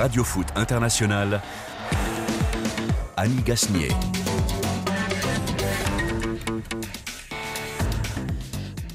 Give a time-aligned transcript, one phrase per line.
[0.00, 1.42] Radio Foot International,
[3.18, 3.90] Annie Gasnier.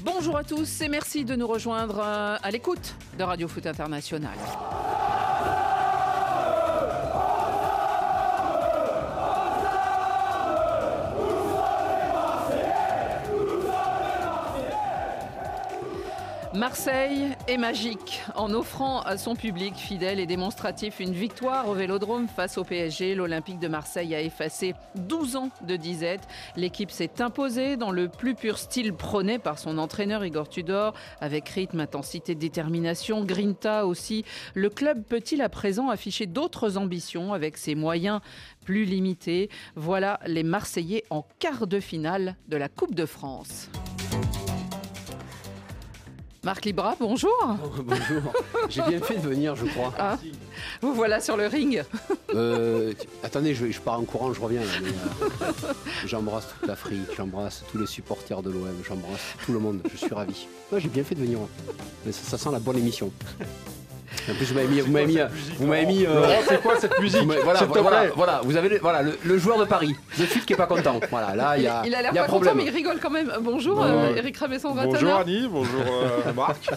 [0.04, 4.34] Bonjour à tous et merci de nous rejoindre euh, à l'écoute de Radio Foot International.
[16.56, 22.28] Marseille est magique en offrant à son public fidèle et démonstratif une victoire au Vélodrome
[22.28, 23.14] face au PSG.
[23.14, 26.26] L'Olympique de Marseille a effacé 12 ans de disette.
[26.56, 31.46] L'équipe s'est imposée dans le plus pur style prôné par son entraîneur Igor Tudor avec
[31.50, 34.24] rythme, intensité, détermination, grinta aussi.
[34.54, 38.20] Le club peut-il à présent afficher d'autres ambitions avec ses moyens
[38.64, 39.50] plus limités?
[39.74, 43.68] Voilà les Marseillais en quart de finale de la Coupe de France.
[46.46, 47.36] Marc Libra, bonjour.
[47.84, 48.32] bonjour.
[48.68, 49.92] J'ai bien fait de venir, je crois.
[49.98, 50.16] Ah,
[50.80, 51.82] vous voilà sur le ring.
[52.36, 52.94] Euh,
[53.24, 54.60] attendez, je, je, pars en courant, je reviens.
[54.60, 55.52] Euh,
[56.06, 59.80] j'embrasse toute l'Afrique, j'embrasse tous les supporters de l'OM, j'embrasse tout le monde.
[59.90, 60.46] Je suis ravi.
[60.76, 61.40] J'ai bien fait de venir.
[62.04, 63.10] Ça, ça sent la bonne émission.
[64.30, 64.80] En plus, vous m'avez mis.
[64.80, 65.18] Vous m'avez mis.
[65.58, 66.22] Vous m'avez mis euh...
[66.48, 69.64] c'est quoi cette musique voilà, voilà, voilà, vous avez le, voilà, le, le, joueur de
[69.64, 71.00] Paris, de suite qui est pas content.
[71.10, 71.82] Voilà, là, il y a.
[71.86, 72.54] Il a l'air pas problème.
[72.54, 73.32] content, mais il rigole quand même.
[73.40, 76.68] Bonjour, euh, Eric Rabesson Bonjour Annie, bonjour euh, Marc.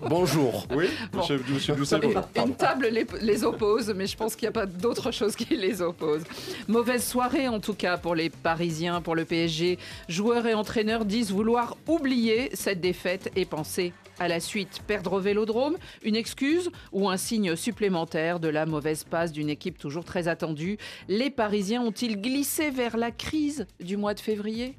[0.00, 0.66] bonjour.
[0.74, 1.20] Oui, bon.
[1.20, 2.00] monsieur, monsieur Doucet.
[2.36, 5.56] Une table les, les oppose, mais je pense qu'il n'y a pas d'autre chose qui
[5.56, 6.22] les oppose.
[6.68, 9.78] Mauvaise soirée en tout cas pour les Parisiens, pour le PSG.
[10.08, 14.82] Joueurs et entraîneurs disent vouloir oublier cette défaite et penser à la suite.
[14.86, 19.78] Perdre au vélodrome, une excuse ou un signe supplémentaire de la mauvaise passe d'une équipe
[19.78, 24.74] toujours très attendue Les Parisiens ont-ils glissé vers la crise du mois de février?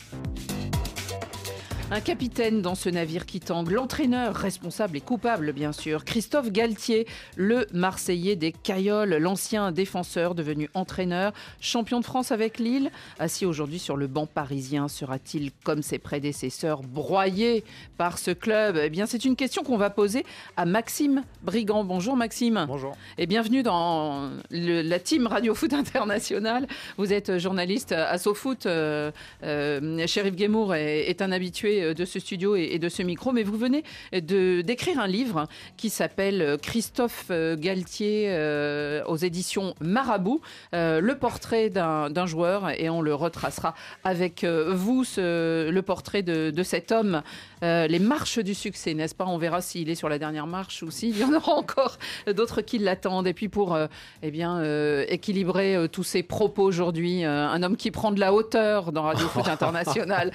[1.94, 7.06] Un capitaine dans ce navire qui tangue, l'entraîneur responsable et coupable bien sûr, Christophe Galtier,
[7.36, 12.90] le Marseillais des Cailloles, l'ancien défenseur devenu entraîneur, champion de France avec Lille,
[13.20, 17.64] assis aujourd'hui sur le banc parisien, sera-t-il comme ses prédécesseurs broyé
[18.00, 18.80] par ce club?
[18.82, 20.26] Eh bien c'est une question qu'on va poser
[20.58, 21.84] à Maxime Brigand.
[21.84, 22.66] Bonjour Maxime.
[22.68, 22.98] Bonjour.
[23.20, 26.66] Et bienvenue dans le, la team Radio Foot International.
[26.98, 28.66] Vous êtes journaliste à SoFoot.
[28.66, 29.12] Euh,
[29.44, 33.44] euh, Shérif Guémour est, est un habitué de ce studio et de ce micro, mais
[33.44, 40.42] vous venez de d'écrire un livre qui s'appelle Christophe Galtier euh, aux éditions Marabout,
[40.74, 43.74] euh, le portrait d'un joueur, et on le retracera
[44.04, 47.22] avec euh, vous, ce, le portrait de, de cet homme,
[47.64, 49.26] euh, les marches du succès, n'est-ce pas?
[49.26, 52.62] On verra s'il est sur la dernière marche ou s'il y en aura encore d'autres
[52.62, 53.28] qui l'attendent.
[53.28, 53.88] Et puis pour euh,
[54.22, 58.92] eh bien, euh, équilibrer tous ces propos aujourd'hui, un homme qui prend de la hauteur
[58.92, 60.32] dans Radio Foot International,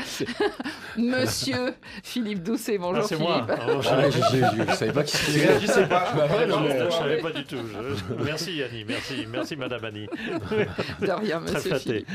[0.96, 1.26] Monsieur
[2.02, 2.78] Philippe Doucet.
[2.78, 3.30] Bonjour c'est Philippe.
[3.30, 3.46] moi.
[3.60, 5.60] Alors, je, Ah, je, je, je savais pas qui c'était.
[5.60, 6.12] je sais pas.
[6.16, 7.56] Bah ouais, non, je, mais- je savais pas du tout.
[8.18, 10.06] Je- Merci Annie, merci, merci Madame Annie.
[11.00, 11.78] De rien, Monsieur.
[11.78, 12.08] Philippe.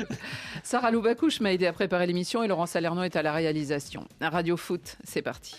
[0.64, 4.06] Sarah Loubacouche m'a aidé à préparer l'émission et Laurent Salerno est à la réalisation.
[4.22, 5.56] Radio Foot, c'est parti.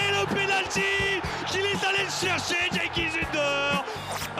[0.00, 3.84] Et le penalty qu'il est allé le chercher, Jackies Under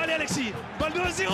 [0.02, 1.26] Allez Alexis, balle de 1-0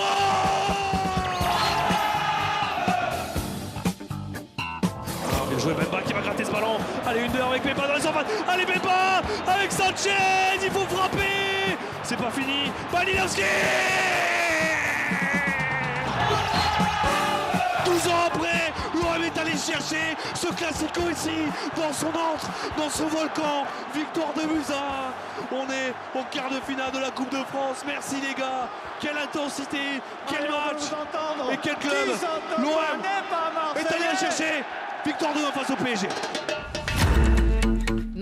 [5.25, 6.77] Ah, Bien joué Bemba qui va gratter ce ballon.
[7.07, 8.27] Allez, une heure avec Bemba dans les surface.
[8.49, 10.59] Allez, Bemba avec Sanchez.
[10.63, 11.77] Il faut frapper.
[12.03, 12.71] C'est pas fini.
[12.93, 13.43] Balinowski
[19.43, 23.65] allé chercher ce classico ici, dans son antre, dans son volcan.
[23.95, 25.13] Victoire de Musa.
[25.51, 27.83] On est au quart de finale de la Coupe de France.
[27.87, 28.69] Merci les gars.
[29.01, 30.85] Quelle intensité, quel match
[31.53, 32.09] et quel club.
[32.59, 33.03] L'OM
[33.77, 34.65] est allé la chercher.
[35.05, 36.09] Victoire de 1 face au PSG.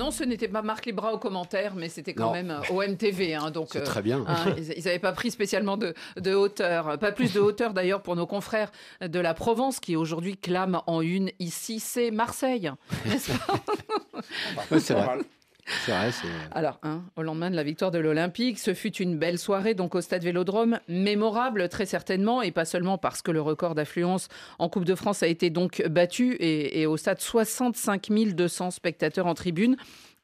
[0.01, 2.33] Non, ce n'était pas Marc Libra au commentaire, mais c'était quand Non.
[2.33, 3.35] même euh, au MTV.
[3.35, 4.25] hein, donc, C'est euh, très bien.
[4.27, 6.99] hein, ils n'avaient pas pris spécialement de, de hauteur.
[6.99, 11.03] Pas plus de hauteur d'ailleurs pour nos confrères de la Provence qui aujourd'hui clament en
[11.03, 12.71] une ici, c'est Marseille.
[13.05, 13.55] N'est-ce pas?
[14.71, 15.19] Ouais, c'est Pas vrai.
[16.53, 19.95] Alors, hein, au lendemain de la victoire de l'Olympique, ce fut une belle soirée donc
[19.95, 24.29] au Stade Vélodrome, mémorable très certainement, et pas seulement parce que le record d'affluence
[24.59, 29.35] en Coupe de France a été donc battu, et, au stade 65 200 spectateurs en
[29.35, 29.77] tribune.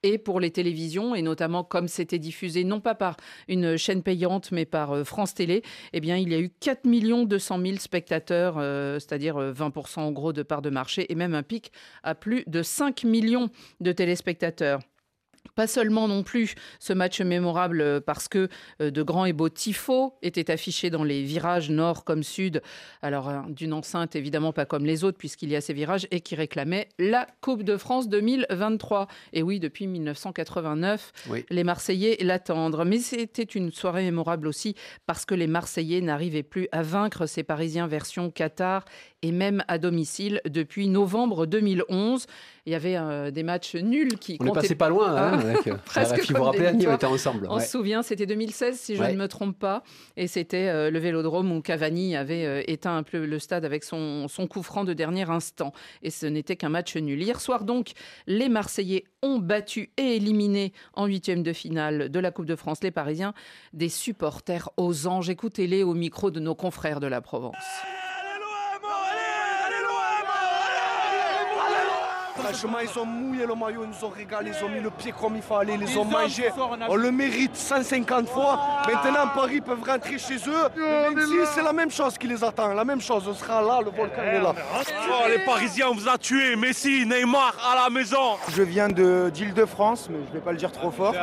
[0.03, 3.17] et pour les télévisions, et notamment comme c'était diffusé non pas par
[3.49, 5.63] une chaîne payante, mais par euh, France Télé,
[5.93, 6.87] eh bien, il y a eu 4
[7.27, 11.43] 200 000 spectateurs, euh, c'est-à-dire 20% en gros de part de marché, et même un
[11.43, 11.73] pic
[12.03, 13.49] à plus de 5 millions
[13.81, 14.81] de téléspectateurs.
[15.55, 18.49] Pas seulement non plus ce match mémorable euh, parce que
[18.81, 22.63] euh, de grands et beaux tifos étaient affichés dans les virages nord comme sud,
[23.03, 26.21] alors euh, d'une enceinte évidemment pas comme les autres puisqu'il y a ces virages et
[26.21, 29.07] qui réclamaient la Coupe de France 2023.
[29.33, 31.13] Et oui, depuis 1989,
[31.51, 32.83] les Marseillais l'attendent.
[32.87, 34.75] Mais c'était une soirée mémorable aussi
[35.07, 38.85] parce que les Marseillais n'arrivaient plus à vaincre ces Parisiens version Qatar
[39.27, 42.27] et même à domicile depuis novembre 2011.
[42.65, 45.67] Il y avait euh, des matchs nuls qui On est passé pas loin, hein, avec,
[45.67, 47.49] euh, presque vous rappelez, on était ensemble.
[47.51, 49.83] On se souvient, c'était 2016 si je ne me trompe pas,
[50.17, 54.29] et c'était euh, le Vélodrome où Cavani avait éteint un peu le stade avec son,
[54.29, 55.73] son coup franc de dernier instant.
[56.03, 57.21] Et ce n'était qu'un match nul.
[57.21, 57.93] Hier soir donc,
[58.29, 62.79] les Marseillais ont battu et éliminé en huitième de finale de la Coupe de France
[62.83, 63.35] les Parisiens,
[63.73, 65.31] des supporters aux anges.
[65.31, 67.55] Écoutez-les au micro de nos confrères de la Provence.
[72.39, 75.13] Franchement, ils ont mouillé le maillot, ils nous ont régalé, ils ont mis le pied
[75.19, 76.51] comme il fallait, ils les ont mangés.
[76.89, 78.59] On le mérite 150 fois.
[78.87, 81.19] Maintenant, Paris peuvent rentrer chez eux.
[81.19, 83.25] Ici, c'est la même chose qui les attend, la même chose.
[83.29, 84.55] On sera là, le volcan est là.
[85.09, 86.57] Oh, les Parisiens, on vous a tués.
[86.57, 88.37] Messi, Neymar à la maison.
[88.55, 91.15] Je viens d'Île-de-France, mais je ne vais pas le dire trop fort.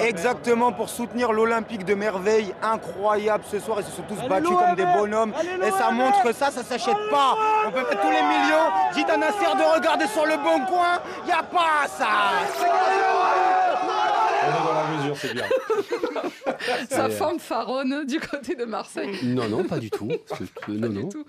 [0.00, 2.54] Exactement pour soutenir l'Olympique de merveille.
[2.62, 3.78] Incroyable ce soir.
[3.80, 5.32] Ils se sont tous battus comme des bonhommes.
[5.64, 7.34] Et ça montre que ça, ça s'achète pas.
[7.66, 8.68] On peut mettre tous les millions.
[8.94, 12.08] Dites à Nasser de regarder sur le bon coin, il a pas ça
[14.42, 15.44] On est dans la mesure, c'est bien.
[16.90, 19.18] Sa femme faronne du côté de Marseille.
[19.22, 20.08] Non, non, pas du tout.
[20.68, 21.24] non, non, tout.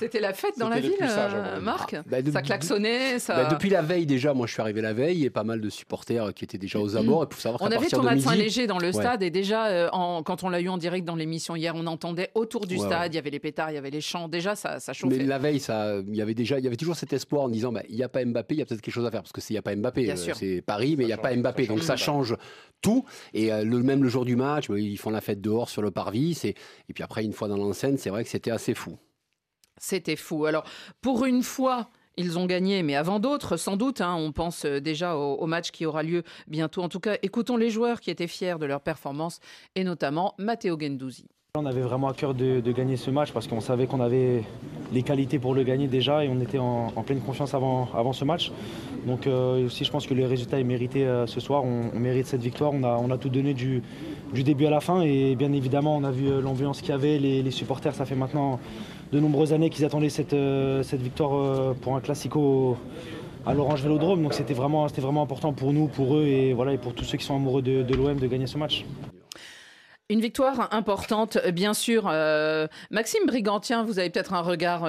[0.00, 3.34] C'était la fête dans la ville, euh, Marc ah, bah, Ça klaxonnait ça...
[3.34, 5.68] Bah, depuis la veille déjà, moi je suis arrivé la veille, et pas mal de
[5.68, 7.24] supporters qui étaient déjà aux abords.
[7.24, 10.42] Et pour savoir on avait Thomas Saint-Léger dans le stade, et déjà, euh, en, quand
[10.42, 13.18] on l'a eu en direct dans l'émission hier, on entendait autour du stade, il y
[13.18, 15.18] avait les pétards, il y avait les chants, déjà ça, ça chauffait.
[15.18, 15.60] Mais la veille,
[16.08, 18.02] il y avait déjà, il y avait toujours cet espoir en disant, bah, il n'y
[18.02, 19.58] a pas Mbappé, il y a peut-être quelque chose à faire, parce que s'il n'y
[19.58, 22.36] a pas Mbappé, euh, c'est Paris, mais il n'y a pas Mbappé, donc ça change
[22.80, 23.04] tout.
[23.34, 26.40] Et le, même le jour du match, ils font la fête dehors sur le parvis,
[26.44, 26.54] et,
[26.88, 28.96] et puis après, une fois dans l'enceinte, c'est vrai que c'était assez fou.
[29.80, 30.44] C'était fou.
[30.44, 30.64] Alors,
[31.00, 31.88] pour une fois,
[32.18, 34.02] ils ont gagné, mais avant d'autres, sans doute.
[34.02, 36.82] Hein, on pense euh, déjà au, match qui aura lieu bientôt.
[36.82, 39.40] En tout cas, écoutons les joueurs qui étaient fiers de leur performance,
[39.74, 41.26] et notamment Matteo Gendouzi.
[41.56, 44.44] On avait vraiment à cœur de, gagner ce match parce qu'on savait qu'on avait
[44.92, 48.24] les qualités pour le gagner déjà et on était en, pleine confiance avant, avant ce
[48.24, 48.52] match.
[49.04, 51.64] Donc euh, aussi je pense que le résultat est mérité euh, ce soir.
[51.64, 52.70] On, mérite cette victoire.
[52.72, 53.82] On a, on a tout donné du,
[54.32, 57.18] du, début à la fin et bien évidemment on a vu l'ambiance qu'il y avait,
[57.18, 57.94] les, supporters.
[57.94, 58.58] Ça fait maintenant
[59.12, 62.76] de nombreuses années qu'ils attendaient cette, euh, victoire euh, pour un classico
[63.46, 64.22] à l'Orange Vélodrome.
[64.22, 64.84] Donc c'était vraiment,
[65.22, 67.94] important pour nous, pour eux et, voilà, et pour tous ceux qui sont amoureux de,
[67.94, 68.84] l'OM de gagner ce match.
[70.10, 72.06] Une victoire importante, bien sûr.
[72.06, 74.82] Euh, Maxime Brigantien, vous avez peut-être un regard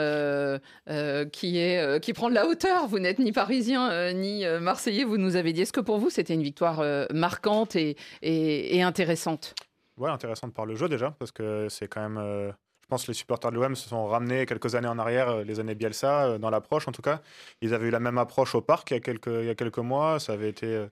[1.32, 2.88] qui, est, qui prend de la hauteur.
[2.88, 5.62] Vous n'êtes ni parisien ni marseillais, vous nous avez dit.
[5.62, 6.84] Est-ce que pour vous, c'était une victoire
[7.14, 9.56] marquante et, et, intéressante?
[9.98, 12.52] Ouais, intéressante par le jeu déjà, parce que c'est quand même
[12.92, 15.44] je pense que les supporters de l'OM se sont ramenés quelques années en arrière, euh,
[15.46, 17.22] les années Bielsa, euh, dans l'approche en tout cas.
[17.62, 19.56] Ils avaient eu la même approche au parc il y a quelques, il y a
[19.56, 20.20] quelques mois.
[20.20, 20.88] Ça avait été euh,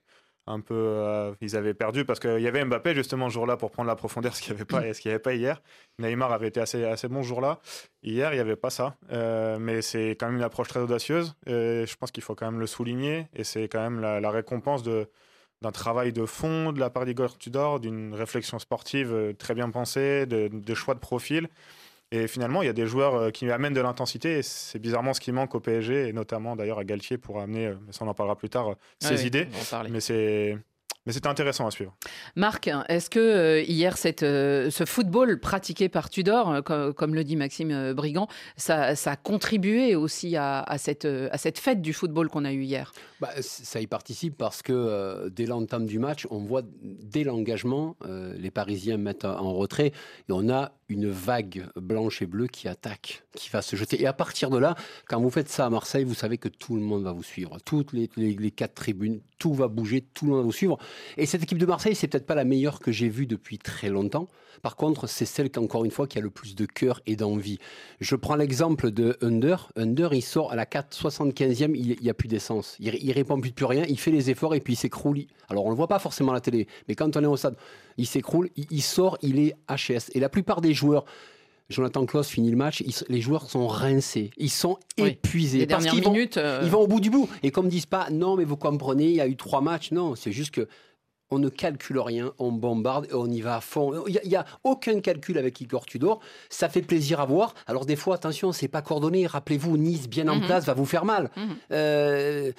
[0.46, 1.34] un peu.
[1.40, 4.34] ils avaient perdu parce qu'il y avait Mbappé justement ce jour-là pour prendre la profondeur,
[4.34, 5.62] ce qu'il n'y avait, pas, ce avait pas hier.
[5.98, 7.60] Neymar avait été assez, assez bon ce jour-là.
[8.02, 8.96] Hier, il n'y avait pas ça.
[9.58, 11.34] mais c'est quand même une approche très audacieuse.
[11.46, 13.28] Et je pense qu'il faut quand même le souligner.
[13.34, 15.08] Et c'est quand même la, récompense de
[15.62, 20.24] d'un travail de fond de la part d'Igor Tudor, d'une réflexion sportive très bien pensée,
[20.24, 21.48] de, de choix de profil.
[22.12, 25.14] Et finalement, il y a des joueurs euh, qui amènent de l'intensité et c'est bizarrement
[25.14, 28.08] ce qui manque au PSG et notamment d'ailleurs à Galtier pour amener, euh, ça on
[28.08, 29.46] en parlera plus tard, euh, ses idées.
[29.90, 30.58] Mais c'est
[31.06, 31.96] mais c'était intéressant à suivre.
[32.36, 38.28] Marc, est-ce que hier, cette, ce football pratiqué par Tudor, comme, le dit Maxime Brigand,
[38.58, 42.64] ça, ça a contribué aussi à, cette, à cette fête du football qu'on a eu
[42.64, 42.92] hier?
[43.18, 47.96] Bah, Ça y participe parce que dès l'entame du match, on voit dès l'engagement,
[48.36, 49.92] les Parisiens mettent en retrait
[50.28, 54.02] et on a une vague blanche et bleue qui attaque, qui va se jeter.
[54.02, 54.74] Et à partir de là,
[55.08, 57.58] quand vous faites ça à Marseille, vous savez que tout le monde va vous suivre.
[57.64, 60.78] Toutes les, quatre tribunes, tout va bouger, tout le monde va vous suivre.
[61.16, 63.88] Et cette équipe de Marseille, c'est peut-être pas la meilleure que j'ai vue depuis très
[63.88, 64.28] longtemps.
[64.62, 67.58] Par contre, c'est celle qu'encore une fois qui a le plus de cœur et d'envie.
[68.00, 69.70] Je prends l'exemple de Under.
[69.76, 72.76] Under, il sort à la 4, 75e, il n'y a plus d'essence.
[72.80, 75.20] Il, il répond plus, plus rien, il fait les efforts et puis il s'écroule.
[75.48, 77.56] Alors on le voit pas forcément à la télé, mais quand on est au stade,
[77.96, 80.10] il s'écroule, il, sort, il est HS.
[80.14, 81.04] Et la plupart des joueurs
[81.68, 85.10] Jonathan Klaus finit le match, ils- les joueurs sont rincés, ils sont Oui.
[85.10, 85.58] épuisés.
[85.58, 87.28] Les parce qu'ils vont- euh, Ils vont au bout du bout.
[87.44, 89.92] Et comme disent pas, non, mais vous comprenez, il y a eu trois matchs.
[89.92, 90.66] Non, c'est juste que
[91.30, 94.04] on ne calcule rien, on bombarde et on y va à fond.
[94.06, 96.20] Il n'y a, aucun calcul avec Igor Tudor.
[96.48, 97.54] Ça fait plaisir à voir.
[97.66, 99.26] Alors des fois, attention, c'est pas coordonné.
[99.26, 100.46] Rappelez-vous, Nice bien en Mhm.
[100.46, 101.30] place va vous faire mal.
[101.36, 101.56] Mhm.
[101.72, 102.52] Euh,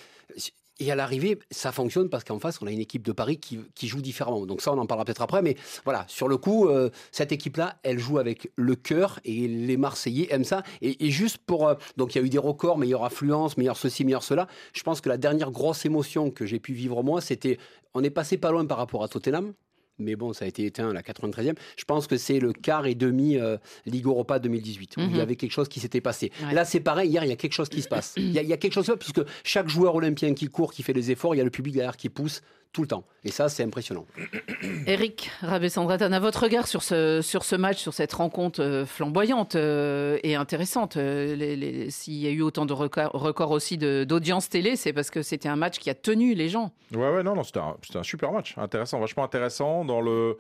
[0.82, 3.88] et à l'arrivée, ça fonctionne parce qu'en face, on a une équipe de Paris qui,
[3.88, 4.46] joue différemment.
[4.48, 5.44] Donc ça, on en parlera peut-être après.
[5.44, 9.78] Mais voilà, sur le coup, euh, cette équipe-là, elle joue avec le cœur et les
[9.78, 10.64] Marseillais aiment ça.
[10.82, 11.68] Et, et juste pour...
[11.68, 14.48] euh, donc il y a eu des records, meilleure affluence, meilleur ceci, meilleur cela.
[14.74, 17.60] Je pense que la dernière grosse émotion que j'ai pu vivre moi, c'était...
[17.94, 19.54] On est passé pas loin par rapport à Tottenham.
[20.02, 21.56] Mais bon, ça a été éteint à la 93e.
[21.78, 25.16] Je pense que c'est le quart et demi euh, Ligue Europa 2018, où il Mhm.
[25.16, 26.32] y avait quelque chose qui s'était passé.
[26.44, 26.54] Ouais.
[26.54, 27.10] Là, c'est pareil.
[27.10, 28.14] Hier, il y a quelque chose qui se passe.
[28.18, 30.84] Il y, a- il y a quelque chose, puisque chaque joueur olympien qui court, qui
[30.84, 32.42] fait les efforts, il y a le public derrière qui pousse
[32.74, 33.04] tout le temps.
[33.24, 34.06] Et ça, c'est impressionnant.
[34.88, 40.18] Eric Rabessandratana, votre regard sur ce, sur ce match, sur cette rencontre euh, flamboyante euh,
[40.24, 40.98] et intéressante.
[40.98, 45.10] euh, S'il y a eu autant de records, records aussi de- d'audience télé, c'est parce
[45.10, 46.74] que c'était un match qui a tenu les gens.
[46.94, 50.38] Ouais, ouais, non, non, c'était un, c'était un super match, intéressant, vachement intéressant dans le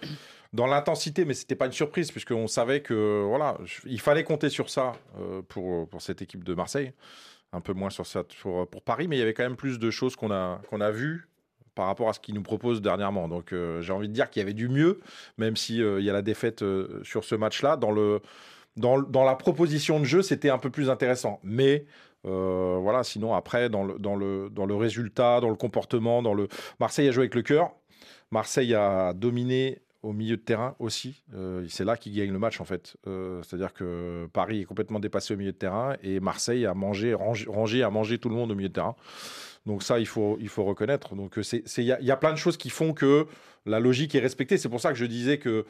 [0.53, 4.69] dans l'intensité, mais c'était pas une surprise puisqu'on savait que voilà, il fallait compter sur
[4.69, 6.91] ça euh, pour pour cette équipe de Marseille,
[7.53, 9.79] un peu moins sur ça pour, pour Paris, mais il y avait quand même plus
[9.79, 11.29] de choses qu'on a qu'on a vues
[11.75, 13.27] par rapport à ce qu'ils nous proposent dernièrement.
[13.27, 14.99] Donc euh, j'ai envie de dire qu'il y avait du mieux,
[15.37, 17.77] même si euh, y a la défaite euh, sur ce match-là.
[17.77, 17.91] Dans
[18.77, 21.85] dans, la proposition de jeu, c'était un peu plus intéressant, mais
[22.23, 26.47] voilà, sinon après, dans le, dans, le, dans le résultat, dans le comportement, dans le...
[26.79, 27.71] Marseille a joué avec le cœur.
[28.31, 31.23] Marseille a dominé au milieu de terrain aussi.
[31.67, 32.95] C'est là qu'il gagne le match en fait.
[33.03, 37.83] C'est-à-dire que Paris est complètement dépassé au milieu de terrain et Marseille a mangé, rangé,
[37.83, 38.95] a mangé tout le monde au milieu de terrain.
[39.65, 41.15] Donc ça, il faut, il faut reconnaître.
[41.15, 41.41] Donc euh,
[41.77, 43.27] il y, a- plein de choses qui font que
[43.65, 44.57] la logique est respectée.
[44.57, 45.65] C'est pour ça que je disais que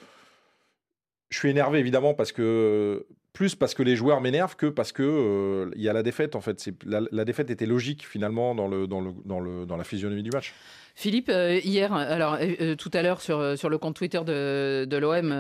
[1.30, 5.04] je suis énervé évidemment parce que plus parce que les joueurs m'énervent que parce que
[5.04, 6.70] euh, il y a la défaite en fait.
[6.86, 10.24] La, la défaite était logique finalement dans le dans le dans le dans la physionomie
[10.24, 10.54] du match.
[10.94, 12.38] Philippe, euh, hier, alors
[12.78, 15.32] tout à l'heure sur, sur le compte Twitter de, de l'OM,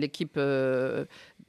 [0.00, 0.40] l'équipe,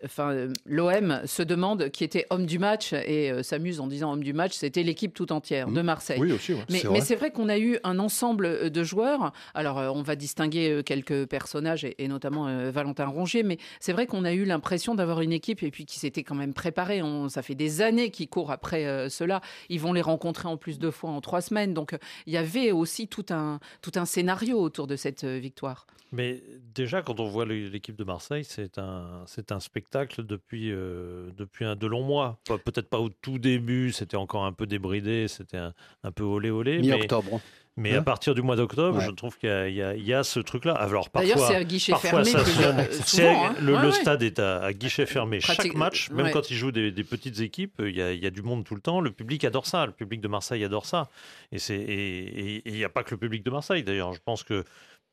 [0.05, 4.13] enfin euh, l'OM se demande qui était homme du match et euh, s'amuse en disant
[4.13, 6.19] homme du match, c'était l'équipe tout entière de Marseille.
[6.19, 6.53] Oui aussi.
[6.53, 6.63] ouais.
[6.69, 7.31] Mais C'est vrai.
[7.31, 9.33] qu'on a eu un ensemble de joueurs.
[9.53, 13.57] Alors, euh, on va distinguer euh, quelques personnages, et, et notamment euh, Valentin Rongier, mais
[13.79, 16.53] c'est vrai qu'on a eu l'impression d'avoir une équipe et puis qui s'était quand même
[16.53, 17.01] préparée.
[17.01, 19.41] On, ça fait des années qu'ils courent après euh, cela.
[19.69, 21.73] Ils vont les rencontrer en plus de fois en trois semaines.
[21.73, 21.97] Donc, euh,
[22.27, 25.87] il y avait aussi tout un, tout un scénario autour de cette euh, victoire.
[26.11, 26.41] Mais
[26.73, 31.65] déjà, quand on voit l'équipe de Marseille, c'est un, c'est un spectacle depuis, euh, depuis
[31.65, 32.39] un, de longs mois.
[32.47, 35.73] Pas- Peut-être pas au tout début, c'était encore un peu débridé, c'était un,
[36.03, 36.77] un peu olé olé.
[36.81, 37.39] Mais, Mi-octobre.
[37.77, 39.05] mais Hein à partir du mois d'octobre, Ouais.
[39.05, 40.73] je trouve qu'il y y a- il y a ce truc-là.
[40.73, 43.45] Alors D'ailleurs, parfois, c'est à guichet parfois fermé ça plus- sonne- euh, souvent.
[43.47, 43.55] hein.
[43.61, 43.93] le, Ouais, le ouais.
[43.93, 46.31] stade est à, à guichet fermé Pratique- chaque match, même ouais.
[46.31, 48.63] quand ils jouent des, des petites équipes, il y, a, il y a du monde
[48.65, 49.01] tout le temps.
[49.01, 49.85] Le public adore ça.
[49.85, 51.09] Le public de Marseille adore ça.
[51.51, 52.23] Et c'est et-
[52.55, 53.83] et- et il n'y a pas que le public de Marseille.
[53.83, 54.63] D'ailleurs, je pense que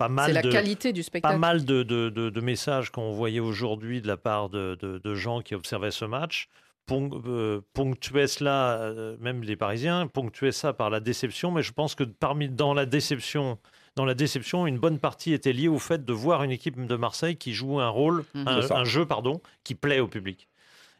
[0.03, 1.39] pas mal C'est la de qualité du pas spectacle.
[1.39, 5.15] mal de, de- de- de messages qu'on voyait aujourd'hui de la part de, de- de
[5.15, 6.49] gens qui observaient ce match.
[6.87, 11.73] Pon- euh, ponctuaient cela, euh, même les Parisiens, ponctuaient ça par la déception, mais je
[11.73, 13.57] pense que parmi dans la déception,
[13.95, 16.97] dans la déception, une bonne partie était liée au fait de voir une équipe de
[16.97, 18.77] Marseille qui joue un rôle, un, ça.
[18.79, 20.49] un jeu, pardon, qui plaît au public.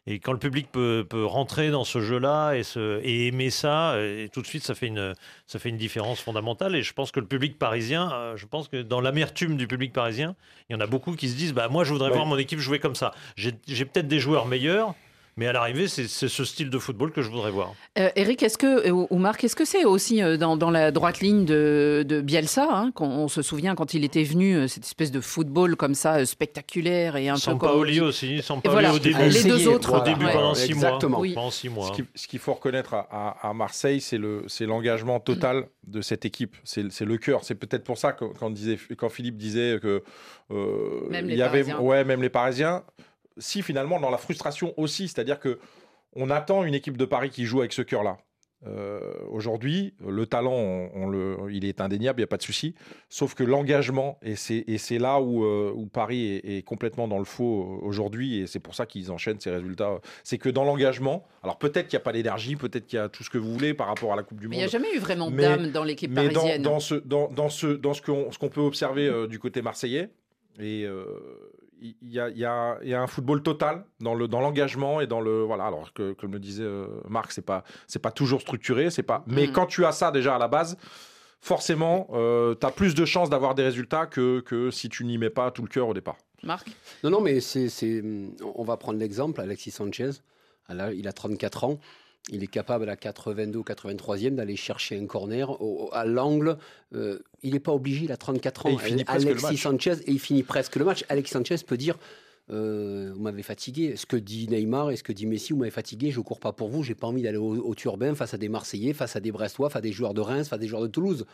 [0.05, 3.95] Et quand le public peut, peut rentrer dans ce jeu-là et, se- et aimer ça,
[4.01, 5.13] et tout de suite, ça fait, une,
[5.47, 6.75] ça fait une différence fondamentale.
[6.75, 9.93] Et je pense que le public parisien, euh, je pense que dans l'amertume du public
[9.93, 10.35] parisien,
[10.69, 12.15] il y en a beaucoup qui se disent bah, Moi, je voudrais Ouais.
[12.15, 13.13] voir mon équipe jouer comme ça.
[13.37, 14.93] J'ai j'ai peut-être des joueurs meilleurs,
[15.37, 17.73] mais à l'arrivée, c'est ce style de football que je voudrais voir.
[17.97, 20.91] Euh, Eric, est-ce que, ou ou Marc, est-ce que c'est aussi euh, dans, dans la
[20.91, 24.67] droite ligne de, de Bielsa hein, qu'on- On se souvient quand il était venu, euh,
[24.67, 27.59] cette espèce de football comme ça, euh, spectaculaire et un peu comme.
[27.59, 29.17] Sampaoli aussi, Sampaoli voilà, au début.
[29.29, 29.89] les deux autres.
[29.93, 30.13] Au voilà.
[30.13, 30.33] début, Ouais.
[30.33, 31.09] pendant six Exactement.
[31.11, 31.19] mois.
[31.19, 31.33] Oui.
[31.33, 31.87] Pendant six mois.
[31.87, 35.65] Ce qui- ce qu'il faut reconnaître à, à- à Marseille, c'est le- c'est l'engagement total
[35.87, 36.55] de cette équipe.
[36.63, 37.43] C'est c'est le cœur.
[37.43, 40.03] C'est peut-être pour ça que quand, disait, quand Philippe disait que
[40.51, 41.79] euh, Même il les y avait, Parisiens.
[41.79, 42.83] ouais, même les Parisiens.
[43.37, 45.59] Si finalement dans la frustration aussi, c'est-à-dire que
[46.15, 48.17] on attend une équipe de Paris qui joue avec ce cœur-là.
[48.65, 48.99] Euh,
[49.29, 52.75] Aujourd'hui, le talent, on, on le, il est indéniable, il n'y a pas de souci.
[53.09, 57.25] Sauf que l'engagement, et c'est là où, euh, où Paris est, est complètement dans le
[57.25, 59.99] faux euh, aujourd'hui, et c'est pour ça qu'ils enchaînent ces résultats.
[60.23, 63.09] C'est que dans l'engagement, alors peut-être qu'il n'y a pas l'énergie, peut-être qu'il y a
[63.09, 64.61] tout ce que vous voulez par rapport à la Coupe du Mais Monde.
[64.61, 66.61] il n'y a jamais eu vraiment Mais- d'âme dans l'équipe Mais dans, parisienne.
[66.61, 69.61] dans ce, dans, dans ce, dans ce qu'on ce qu'on peut observer euh, du côté
[69.61, 70.09] marseillais,
[70.59, 70.85] et
[72.01, 74.39] il y, a, il y, a, il y a un football total dans le dans
[74.39, 77.99] l'engagement et dans le voilà alors que comme le disait euh, Marc c'est pas c'est
[77.99, 79.51] pas toujours structuré c'est pas mais Mm.
[79.51, 80.77] quand tu as ça déjà à la base
[81.41, 85.17] forcément, euh, tu as plus de chances d'avoir des résultats que, que si tu n'y
[85.17, 86.15] mets pas tout le cœur au départ.
[86.41, 86.69] Marc?
[87.03, 88.01] Non, non, mais c'est, c'est-
[88.55, 90.11] on va prendre l'exemple, Alexis Sanchez.
[90.69, 91.79] Alors, il a 34 ans.
[92.31, 96.05] Il est capable à la 82 ou 83e d'aller chercher un corner au- au- à
[96.05, 96.57] l'angle.
[96.95, 98.69] Euh, il n'est pas obligé, il a 34 ans.
[98.69, 99.57] Et il finit presque le Alexis.
[99.57, 101.03] Sanchez, et il finit presque le match.
[101.09, 101.97] Alexis Sanchez peut dire
[102.49, 103.95] euh, Vous m'avez fatigué.
[103.97, 106.39] Ce que dit Neymar et ce que dit Messi, vous m'avez fatigué, je ne cours
[106.39, 109.15] pas pour vous, j'ai pas envie d'aller au, au turbin face à des Marseillais, face
[109.15, 111.25] à des Brestois, face à des joueurs de Reims, face à des joueurs de Toulouse.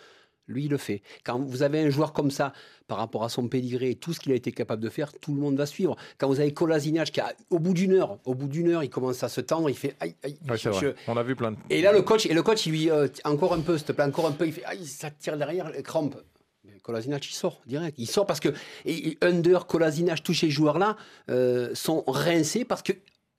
[0.49, 1.01] Lui, il le fait.
[1.23, 2.53] Quand vous avez un joueur comme ça,
[2.87, 5.33] par rapport à son pédigré et tout ce qu'il a été capable de faire, tout
[5.33, 5.95] le monde va suivre.
[6.17, 8.89] Quand vous avez Kolasinac qui, a, au bout d'une heure, au bout d'une heure, il
[8.89, 10.37] commence à se tendre, il fait aïe, aïe.
[10.49, 10.93] Ouais, je-.
[11.07, 11.57] On a vu plein de.
[11.69, 13.91] Et là, le coach, et le coach, il lui euh, encore un peu, s'il te
[13.91, 16.17] plaît, encore un peu, il fait aïe, ça tire derrière, les crampes.
[16.65, 17.95] Mais Kolasinac, il sort direct.
[17.99, 18.49] Il sort parce que
[18.85, 20.97] et, Under, Kolasinac, tous ces joueurs-là
[21.29, 22.93] euh, sont rincés parce que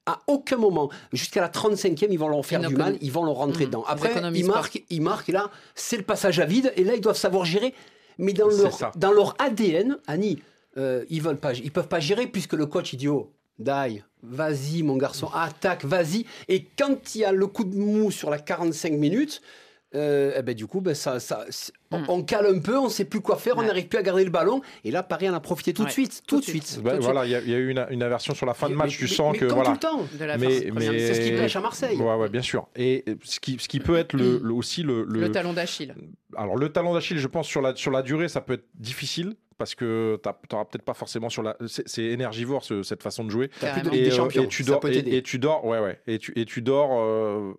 [0.07, 3.35] à aucun moment, jusqu'à la 35e, ils vont leur faire du mal, ils vont leur
[3.37, 3.71] rentrer Mhm.
[3.71, 3.85] dedans.
[3.87, 7.01] Après, ils marquent, ils marquent, et là, c'est le passage à vide, et là, ils
[7.01, 7.75] doivent savoir gérer.
[8.19, 8.91] Mais dans leur, ça.
[8.97, 10.43] dans leur ADN, Annie,
[10.77, 14.03] euh, ils veulent pas, ils peuvent pas gérer puisque le coach il dit oh, Die,
[14.23, 16.25] vas-y mon garçon, attaque, vas-y.
[16.49, 19.41] Et quand il y a le coup de mou sur la 45 minutes,
[19.95, 21.45] euh, eh ben, du coup, ben, ça, ça,
[21.91, 22.05] on, Mm.
[22.09, 24.31] on cale un peu, on sait plus quoi faire, on n'arrive plus à garder le
[24.31, 24.61] ballon.
[24.85, 26.75] Et là, Paris en a profité tout de Ouais, suite, tout de suite.
[26.77, 28.55] Tout de voilà, il y, a- il y a eu une, une aversion sur la
[28.55, 28.93] fin de match.
[29.01, 29.71] mais- tu sens mais que comme voilà.
[29.71, 30.07] tout le temps.
[30.19, 30.99] de la Mais- mais-.
[30.99, 31.97] C'est ce qui pêche à Marseille.
[31.97, 32.69] Ouais, ouais, bien sûr.
[32.77, 35.95] Et ce qui, ce qui peut être le, le- aussi le, le- Le talon d'Achille.
[36.37, 39.35] alors le talon d'Achille, je pense sur la sur la durée, ça peut être difficile
[39.59, 41.57] parce que tu n'auras peut-être pas forcément sur la.
[41.67, 43.51] C'est énergivore ce- cette façon de jouer.
[43.91, 45.17] Des euh, Champions, et tu ça dors peut et, t'aider.
[45.17, 47.53] et tu dors ouais ouais et tu et tu dors euh,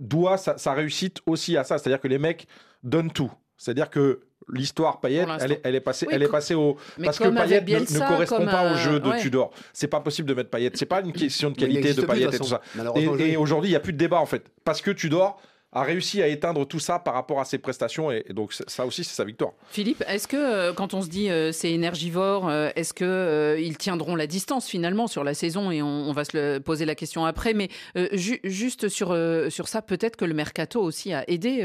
[0.00, 1.78] doit sa, sa réussite aussi à ça.
[1.78, 2.46] C'est-à-dire que les mecs
[2.82, 3.30] donnent tout.
[3.56, 7.04] C'est-à-dire que l'histoire Payet elle est, elle est passée Oui, elle est passée au Mais
[7.04, 9.20] parce que Payet ne- correspond pas au jeu de ouais.
[9.20, 9.52] Tudor.
[9.72, 10.72] C'est pas possible de mettre Payet.
[10.74, 12.62] C'est pas une question de qualité de Payet et tout ça.
[12.96, 14.44] et, et aujourd'hui il y a plus de débat en fait.
[14.64, 15.40] Parce que Tudor
[15.72, 19.04] a réussi à éteindre tout ça par rapport à ses prestations et, donc ça aussi
[19.04, 22.70] c'est sa victoire Philippe, est-ce que euh, quand on se dit euh, c'est énergivore, euh,
[22.74, 26.58] est-ce que euh, ils tiendront la distance finalement sur la saison et on, va se
[26.58, 27.54] poser la question après.
[27.54, 27.68] Mais
[28.12, 29.16] ju- juste sur
[29.48, 31.64] sur ça, peut-être que le mercato aussi a aidé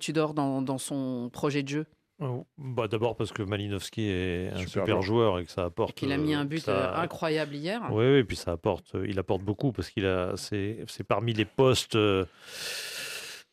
[0.00, 1.86] Tudor dans, dans son projet de jeu?
[2.20, 5.94] Oh, bah, D'abord parce que Malinowski est un Super super, joueur et que ça apporte.
[5.96, 7.80] Qu'il a mis euh, un but ça- euh, incroyable hier.
[7.92, 11.32] Oui, oui, puis ça apporte, euh, il apporte beaucoup parce qu'il a, c'est, c'est parmi
[11.32, 12.24] les postes, euh,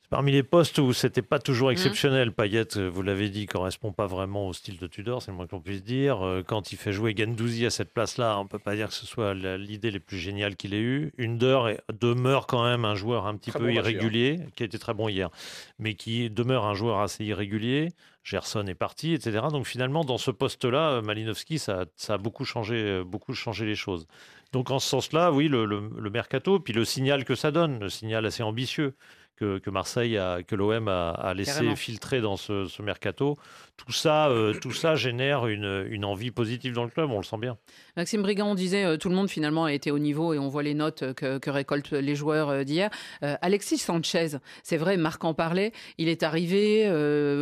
[0.10, 2.32] parmi les postes où c'était pas toujours exceptionnel.
[2.32, 5.46] Payet, euh, vous l'avez dit, correspond pas vraiment au style de Tudor, c'est le moins
[5.48, 6.26] qu'on puisse dire.
[6.26, 9.06] Euh, Quand il fait jouer Gendouzi à cette place-là, on peut pas dire que ce
[9.06, 11.12] soit l'idée les plus géniales qu'il ait eue.
[11.20, 13.82] Under demeure quand même un joueur un petit Très peu bon hier.
[13.84, 15.30] irrégulier, qui a été très bon hier,
[15.78, 17.90] mais qui demeure un joueur assez irrégulier.
[18.26, 19.48] Gerson est parti, etc.
[19.52, 24.08] Donc finalement, dans ce poste-là, Malinowski, ça, a beaucoup changé, euh, beaucoup changé les choses.
[24.52, 27.90] Donc en ce sens-là, oui, le- le mercato, puis le signal que ça donne, le
[27.90, 28.96] signal assez ambitieux
[29.36, 31.76] que, que Marseille, a, que l'OM a, a laissé Carrément.
[31.76, 33.38] filtrer dans ce, ce mercato,
[33.78, 37.24] tout ça, euh, tout ça génère une, une envie positive dans le club, on le
[37.24, 37.58] sent bien.
[37.98, 40.48] Maxime Brigand, on disait euh, tout le monde finalement a été au niveau et on
[40.48, 42.90] voit les notes euh, que, que récoltent les joueurs d'hier.
[43.22, 45.72] Alexis Sanchez, c'est vrai, Marc en parlait.
[45.98, 46.86] Il est arrivé,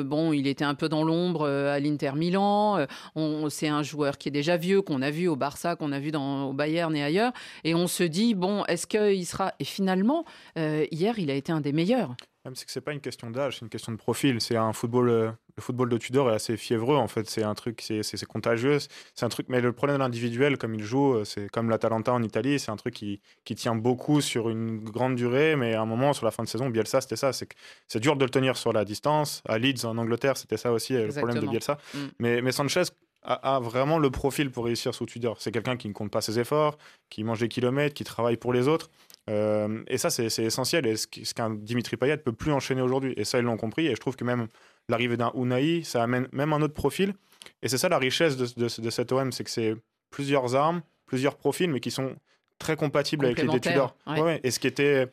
[0.03, 2.85] bon, il était un peu dans l'ombre à l'Inter Milan.
[3.49, 6.11] C'est un joueur qui est déjà vieux, qu'on a vu au Barça, qu'on a vu
[6.11, 7.33] dans, au Bayern et ailleurs.
[7.63, 9.53] Et on se dit, bon, est-ce qu'il sera.
[9.59, 10.25] Et finalement,
[10.55, 11.82] hier, il a été un des meilleurs.
[12.45, 14.41] Même c'est que c'est pas une question d'âge, c'est une question de profil.
[14.41, 17.29] C'est un football, euh, le football de Tudor est assez fiévreux en fait.
[17.29, 18.79] C'est un truc, c'est contagieux.
[19.15, 22.11] C'est un truc, mais le problème de l'individuel, comme il joue, euh, c'est comme l'Atalanta
[22.11, 25.55] en Italie, c'est un truc qui, qui tient beaucoup sur une grande durée.
[25.55, 27.31] Mais à un moment, sur la fin de saison, Bielsa, c'était ça.
[27.31, 29.41] C'est dur de le tenir sur la distance.
[29.47, 31.47] À Leeds en Angleterre, c'était ça aussi le problème de.
[31.47, 31.77] Bielsa.
[31.93, 31.97] Mm.
[32.19, 32.83] Mais, mais Sanchez
[33.25, 35.37] a vraiment le profil pour réussir sous Tudor.
[35.39, 36.77] C'est quelqu'un qui ne compte pas ses efforts,
[37.09, 38.89] qui mange des kilomètres, qui travaille pour les autres.
[39.29, 40.85] Euh, et ça, c'est essentiel.
[40.85, 43.13] Et ce qu'un Dimitri Payet peut plus enchaîner aujourd'hui.
[43.17, 43.87] Et ça, ils l'ont compris.
[43.87, 44.47] Et je trouve que même
[44.89, 47.13] l'arrivée d'un Unai, ça amène même un autre profil.
[47.61, 49.75] Et c'est ça la richesse de, de, de cet OM, c'est que c'est
[50.09, 52.15] plusieurs armes, plusieurs profils, mais qui sont
[52.59, 53.59] très compatibles avec les ouais.
[54.07, 54.39] Ouais, ouais.
[54.43, 55.07] Et ce qui était.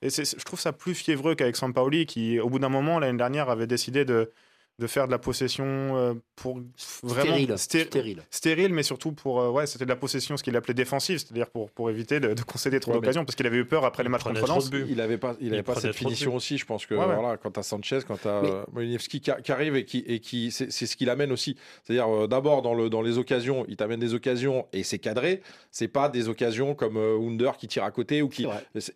[0.00, 3.50] Et je trouve ça plus fiévreux qu'avec Sampaoli, qui, au bout d'un moment, l'année dernière,
[3.50, 4.30] avait décidé de,
[4.78, 6.60] de faire de la possession euh, pour
[7.02, 7.50] vraiment Stérile.
[7.54, 8.22] sté- Stérile.
[8.30, 11.48] stérile, mais surtout pour euh, ouais, c'était de la possession, ce qu'il appelait défensive, c'est-à-dire
[11.50, 14.04] pour, pour éviter de, de concéder trop Ouais, d'occasions, parce qu'il avait eu peur après
[14.04, 14.70] les matchs contre Lens.
[14.88, 16.58] Il avait pas, il avait Il pas cette finition aussi.
[16.58, 17.14] Je pense que Ouais, ouais.
[17.14, 20.20] voilà, quand tu as Sanchez, quand tu as Mais- Molinevski qui, arrive et qui, et
[20.20, 21.56] qui c'est c'est ce qu'il amène aussi.
[21.82, 25.42] C'est-à-dire euh, d'abord dans, le, dans les occasions, il t'amène des occasions et c'est cadré.
[25.72, 28.46] C'est pas des occasions comme euh, Under qui tire à côté ou qui.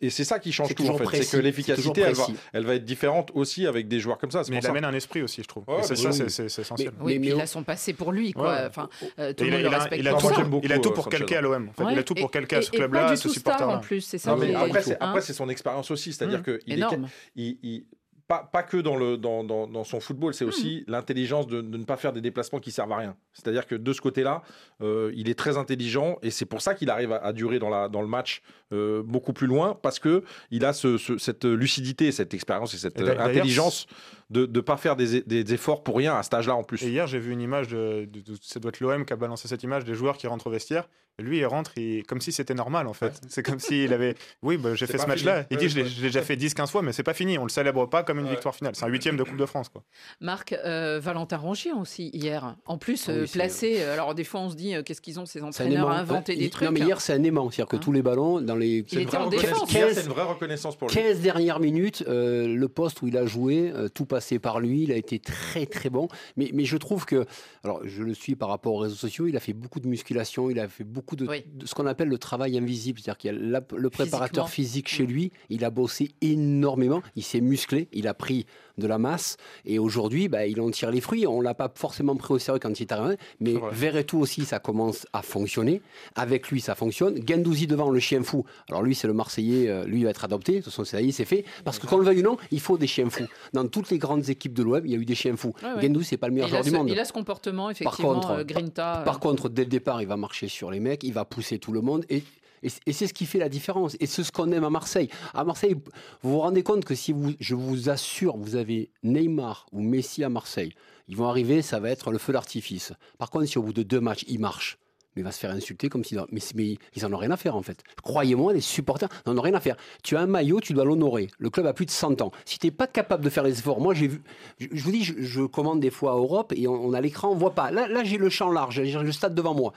[0.00, 1.22] Et c'est ça qui change tout en fait.
[1.24, 4.42] C'est que l'efficacité, elle va, elle va être différente aussi avec des joueurs comme ça.
[4.48, 4.68] Mais il ça.
[4.70, 5.64] amène un esprit aussi, je trouve.
[5.76, 6.30] Ouais, c'est mais ça, oui.
[6.30, 6.92] c'est- essentiel.
[7.00, 8.48] Oui, Mais- puis mais il on- a son passé pour lui, quoi.
[8.52, 8.64] Ouais.
[8.68, 10.26] Enfin, euh, tout le il, a, monde le il a- respecte il a pour tout,
[10.26, 10.40] Moi, ça.
[10.42, 11.68] j'aime beaucoup, il a tout pour quelqu'un à l'OM.
[11.68, 11.82] En fait.
[11.84, 11.92] Ouais.
[11.92, 13.76] Il a tout pour quelqu'un à ce club-là, du ce supporter-là.
[13.76, 14.96] en plus, c'est ça Non, mais après, c'est hein.
[15.00, 16.12] après, c'est son expérience aussi.
[16.12, 16.42] C'est-à-dire Mmh.
[16.42, 17.84] que il est,
[18.32, 21.76] pas, pas que dans, le, dans, dans, dans son football, c'est aussi l'intelligence de, de
[21.76, 23.14] ne pas faire des déplacements qui servent à rien.
[23.34, 24.42] C'est-à-dire que de ce côté-là,
[24.80, 27.68] euh, il est très intelligent et c'est pour ça qu'il arrive à, à durer dans,
[27.68, 28.40] la, dans le match
[28.72, 32.78] euh, beaucoup plus loin parce que il a ce, ce- cette lucidité, cette expérience et
[32.78, 33.86] cette Et intelligence
[34.30, 36.82] de ne pas faire des, des efforts pour rien à cet âge-là en plus.
[36.84, 39.16] Et hier, j'ai vu une image, de, de- de- ça doit être l'OM qui a
[39.16, 40.88] balancé cette image des joueurs qui rentrent au vestiaire.
[41.18, 43.20] Lui, il rentre il- comme si c'était normal, en fait.
[43.28, 44.14] C'est comme s'il avait.
[44.42, 45.44] Oui, bah, j'ai fait ce match-là.
[45.44, 45.46] fini.
[45.50, 45.88] Il dit, je l'ai ouais.
[45.88, 47.36] je l'ai déjà fait 10-15 fois, mais c'est pas fini.
[47.38, 48.30] On le célèbre pas comme une Ouais.
[48.32, 48.74] victoire finale.
[48.74, 49.82] C'est un huitième de Coupe de France, quoi.
[50.20, 52.56] Marc, euh, Valentin Rongier aussi hier.
[52.64, 53.74] En plus, Ah oui, euh, placé.
[53.82, 56.34] euh, Alors des fois, on se dit, euh, qu'est-ce qu'ils ont ces entraîneurs à inventer
[56.34, 57.50] des il- trucs Non, mais hier, c'est un aimant.
[57.50, 59.44] C'est-à-dire que Hein tous les ballons, dans les Il était en défense.
[59.60, 59.70] reconnaissance.
[59.72, 60.94] Hier, 15 C'est une vraie reconnaissance pour lui.
[60.94, 64.84] 15 dernières minutes, euh, le poste où il a joué, euh, tout passé par lui,
[64.84, 66.08] il a été très très bon.
[66.38, 67.26] Mais, mais je trouve que,
[67.64, 70.48] alors je le suis par rapport aux réseaux sociaux, il a fait beaucoup de musculation,
[70.50, 71.44] il a fait beaucoup de, Oui.
[71.54, 74.88] de ce qu'on appelle le travail invisible, c'est-à-dire qu'il y a la- le préparateur physique
[74.88, 78.46] chez lui, il a bossé énormément, il s'est musclé, il a pris
[78.78, 81.26] de la masse et aujourd'hui bah, il en tire les fruits.
[81.26, 83.54] On l'a pas forcément pris au sérieux quand il est arrivé, mais.
[83.72, 85.82] Verretou aussi ça commence à fonctionner.
[86.14, 87.18] Avec lui ça fonctionne.
[87.26, 88.44] Gendouzi devant le chien fou.
[88.68, 90.52] Alors lui c'est le Marseillais, euh, lui il va être adopté.
[90.52, 91.44] De toute façon ça y est c'est fait.
[91.64, 93.26] Parce que qu'on le veuille ou non, il faut des chiens fous.
[93.52, 95.54] Dans toutes les grandes équipes de l'OM, il y a eu des chiens fous.
[95.62, 95.82] Ouais, ouais.
[95.82, 96.88] Gendouzi c'est pas le meilleur il, joueur du monde.
[96.90, 99.00] il a ce comportement, effectivement, contre, euh, Grinta.
[99.00, 101.58] euh, Par contre, dès le départ, il va marcher sur les mecs, il va pousser
[101.58, 102.04] tout le monde.
[102.10, 102.22] Et,
[102.62, 103.96] et, c'est ce qui fait la différence.
[104.00, 105.08] Et c'est ce qu'on aime à Marseille.
[105.34, 105.74] À Marseille,
[106.22, 110.24] vous vous rendez compte que si vous, je vous assure, vous avez Neymar ou Messi
[110.24, 110.72] à Marseille,
[111.08, 112.92] ils vont arriver, ça va être le feu d'artifice.
[113.18, 114.78] Par contre, si au bout de deux matchs, il marche,
[115.14, 116.22] mais il va se faire insulter comme s'il.
[116.30, 117.82] Mais, ils en ont rien à faire en fait.
[118.02, 119.76] Croyez-moi, les supporters n'en ont rien à faire.
[120.02, 121.28] Tu as un maillot, tu dois l'honorer.
[121.38, 122.30] Le club a plus de 100 ans.
[122.44, 124.22] Si tu n'es pas capable de faire les efforts, moi j'ai vu.
[124.58, 127.34] Je, vous dis, je, commande des fois à Europe et on, on a l'écran, on
[127.34, 127.70] voit pas.
[127.70, 129.72] Là, là j'ai le champ large, j'ai le stade devant moi.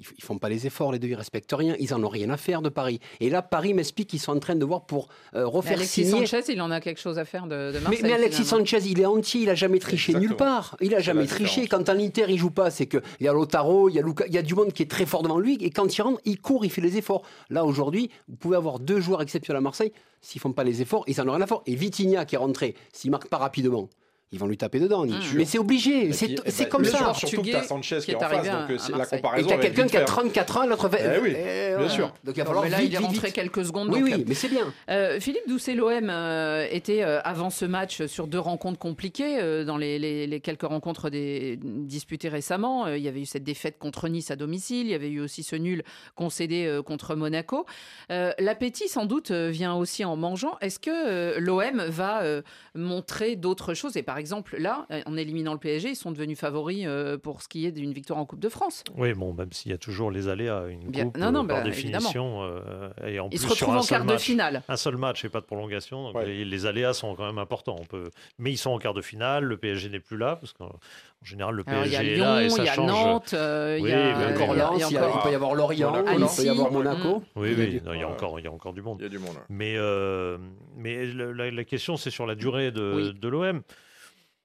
[0.00, 1.76] Ils, ils font pas les efforts, les deux, ils respectent rien.
[1.78, 2.98] Ils en ont rien à faire de Paris.
[3.20, 6.06] Et là, Paris m'explique qu'ils sont en train de voir pour euh, mais refaire Alexis
[6.06, 6.26] signer.
[6.26, 8.00] Sanchez, il en a quelque chose à faire de, de Mais, Marseille.
[8.02, 8.66] mais Alexis finalement.
[8.66, 10.76] Sanchez, il est entier, il a jamais triché nulle part.
[10.80, 11.62] Il a jamais triché.
[11.62, 11.84] différence.
[11.86, 14.02] Quand en Inter il joue pas, c'est que il y a Lotaro, il y a
[14.02, 15.56] Luca, il y a du monde qui est très fort devant lui.
[15.60, 17.22] Et quand il rentre, il court, il fait les efforts.
[17.50, 19.92] Là aujourd'hui, vous pouvez avoir deux joueurs exceptionnels à Marseille.
[20.22, 21.60] S'ils font pas les efforts, ils en ont rien à faire.
[21.66, 23.88] Et Vitinha qui est rentré, s'il marque pas rapidement,
[24.32, 25.04] ils vont lui taper dedans.
[25.06, 25.18] Mmh.
[25.34, 27.12] Mais c'est obligé, Et c'est eh ben, comme ça.
[27.14, 29.04] Surtout que tu as Sanchez qui est en face, donc euh, c'est- la.
[29.04, 29.48] Et comparaison.
[29.48, 30.06] t'as elle va quelqu'un qui a faire.
[30.06, 31.02] 34 ans, l'autre fait.
[31.16, 32.12] Eh oui, Eh, bien sûr.
[32.24, 33.34] Donc il va falloir mais là, vite, il est vite, rentré vite.
[33.34, 33.88] quelques secondes.
[33.90, 34.72] Oui, donc, oui, mais c'est bien.
[34.88, 39.40] Euh, Philippe Doucet-L'OM euh, était euh, avant ce match sur deux rencontres compliquées.
[39.40, 43.26] euh, dans les, les- les quelques rencontres des, disputées récemment, Euh, il y avait eu
[43.26, 45.82] cette défaite contre Nice à domicile, il y avait eu aussi ce nul
[46.14, 47.66] concédé euh, contre Monaco.
[48.12, 50.56] Euh, L'appétit, sans doute, euh, vient aussi en mangeant.
[50.60, 52.42] Est-ce que euh, l'OM va euh,
[52.74, 53.96] montrer d'autres choses?
[53.96, 57.42] Et par exemple, là, euh, en éliminant le PSG, ils sont devenus favoris euh, pour
[57.42, 58.84] ce qui est d'une victoire en Coupe de France.
[58.96, 61.48] Oui, bon, même s'il y a toujours les aléas, une Bien- coupe, non, non, euh,
[61.48, 64.62] par bah, définition, euh, et en Ils plus se retrouvent en quart de finale.
[64.68, 66.26] Un seul match et pas de prolongation, donc Ouais.
[66.26, 67.76] les, les aléas sont quand même importants.
[67.80, 68.10] On peut...
[68.38, 71.24] Mais ils sont en quart de finale, le PSG n'est plus là, parce qu'en en
[71.26, 72.86] général, le Alors, y PSG a est là et il ça y a change.
[72.90, 75.34] Nantes, euh, il Oui, y a, mais Il y a encore il Lens, peut y
[75.34, 77.22] avoir Lorient, Monaco, il peut y avoir Monaco.
[77.36, 78.96] Oui, Il y a oui, il, y a encore, il y a encore du monde.
[79.00, 79.36] Il y a du monde.
[79.50, 80.38] Mais, euh,
[80.76, 83.14] mais la, la question, c'est sur la durée de, Oui.
[83.14, 83.60] de l'OM.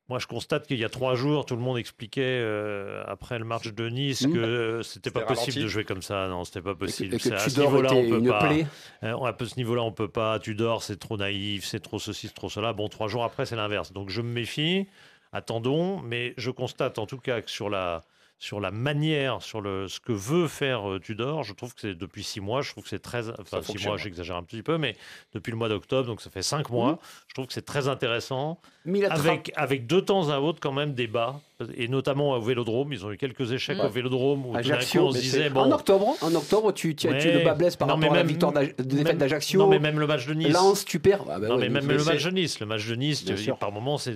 [0.08, 3.46] Moi, je constate qu'il y a trois jours, tout le monde expliquait euh, après le
[3.46, 4.34] match de Nice Mm.
[4.34, 5.60] que euh, c'était pas possible ralenti.
[5.63, 6.28] de jouer comme ça.
[6.28, 7.15] Non, c'était pas Et que, possible.
[7.15, 8.48] et que à ce niveau-là, on peut pas.
[8.48, 8.68] plaie.
[9.02, 10.38] Hein, à ce niveau-là, on peut pas.
[10.38, 12.72] Tudor, c'est trop naïf, c'est trop ceci, c'est trop cela.
[12.74, 13.94] Bon, trois jours après, c'est l'inverse.
[13.94, 14.86] Donc, je me méfie.
[15.32, 18.02] Attendons, mais je constate en tout cas que sur la
[18.38, 21.95] sur la manière, sur le ce que veut faire euh, Tudor, je trouve que c'est
[21.95, 22.62] depuis six mois.
[22.62, 23.30] Je trouve que c'est très.
[23.39, 24.95] Enfin, six mois, j'exagère un petit peu, mais
[25.34, 27.00] depuis le mois d'octobre, donc ça fait cinq mois.
[27.28, 30.39] Je trouve que c'est très intéressant Mais il a tra- avec, avec de temps à
[30.39, 31.39] autre quand même des bas,
[31.76, 32.91] et notamment au Vélodrome.
[32.91, 35.50] Ils ont eu quelques échecs au Vélodrome où tout d'un coup Ajaccio, on se disait
[35.50, 35.62] bon.
[35.62, 38.24] En octobre, en octobre, tu, tu, le bas blesse par non, mais rapport à la
[38.24, 39.60] même- victoire de défaite d'Ajaccio.
[39.60, 40.50] Non mais même le match de Nice.
[40.54, 41.24] Lens, tu perds.
[41.30, 43.24] Ah bah non, ouais, mais même mais le match de Nice, le match de Nice,
[43.26, 44.13] tu- par moments c'est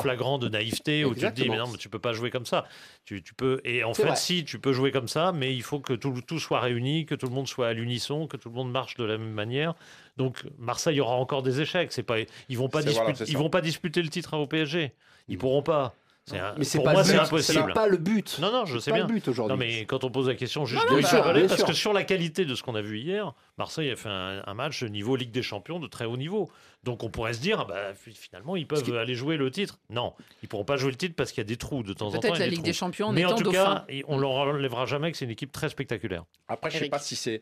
[0.00, 2.46] flagrant de naïveté où tu te dis mais non mais tu peux pas jouer comme
[2.46, 2.64] ça.
[3.10, 4.14] Tu, tu peux et en fait vrai.
[4.14, 7.16] si tu peux jouer comme ça, mais il faut que tout, tout soit réuni, que
[7.16, 9.74] tout le monde soit à l'unisson, que tout le monde marche de la même manière.
[10.16, 11.90] Donc Marseille aura encore des échecs.
[11.90, 12.18] C'est pas
[12.48, 14.92] ils vont pas voilà, disputer ils vont pas disputer le titre au PSG.
[15.26, 15.96] Ils pourront pas.
[16.26, 17.18] C'est un- Mais c'est pour pas moi le c'est but.
[17.20, 17.64] impossible.
[17.68, 18.38] C'est pas le but.
[18.40, 19.06] Non non je sais pas bien.
[19.06, 19.52] le but aujourd'hui.
[19.52, 21.66] Non, mais quand on pose la question, juste non, de bien sûr, parce sûr.
[21.66, 24.54] que sur la qualité de ce qu'on a vu hier, Marseille a fait un, un
[24.54, 26.50] match niveau Ligue des Champions de très haut niveau.
[26.84, 29.78] Donc on pourrait se dire, ah bah, fi- finalement, ils peuvent aller jouer le titre.
[29.90, 32.08] Non, ils pourront pas jouer le titre parce qu'il y a des trous de temps
[32.08, 32.20] en temps.
[32.20, 32.64] Peut-être la Ligue trous.
[32.64, 33.84] des Champions Mais en tout dauphin.
[33.88, 36.24] cas, on leur enlèvera jamais que c'est une équipe très spectaculaire.
[36.48, 37.40] Après, je sais pas si c'est.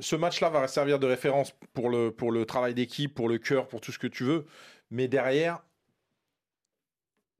[0.00, 3.66] Ce match-là va servir de référence pour le, pour le travail d'équipe, pour le cœur,
[3.66, 4.46] pour tout ce que tu veux.
[4.92, 5.58] Mais derrière,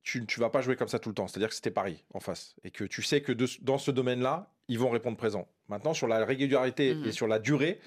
[0.09, 1.29] tu ne vas pas jouer comme ça tout le temps.
[1.29, 2.55] C'est-à-dire que c'était Paris en face.
[2.65, 5.47] Et que tu sais que de- dans ce domaine-là, ils vont répondre présent.
[5.69, 7.07] Maintenant, sur la régularité Mhm.
[7.07, 7.79] et sur la durée,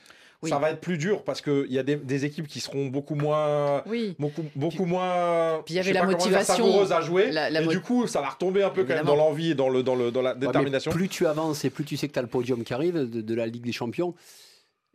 [0.44, 0.50] Oui.
[0.50, 3.14] ça va être plus dur parce qu'il y a des, des équipes qui seront beaucoup
[3.16, 3.84] moins.
[3.86, 4.16] Oui.
[4.18, 5.62] Beaucoup, beaucoup moins.
[5.66, 6.56] Puis il y avait la dire, motivation.
[6.56, 7.32] savoureuses à jouer.
[7.32, 9.52] La- la et mo- du coup, ça va retomber un peu quand même dans l'envie
[9.52, 10.92] et dans, le, dans, le, dans la Ouais, détermination.
[10.92, 13.22] plus tu avances et plus tu sais que tu as le podium qui arrive de,
[13.22, 14.16] de la Ligue des Champions.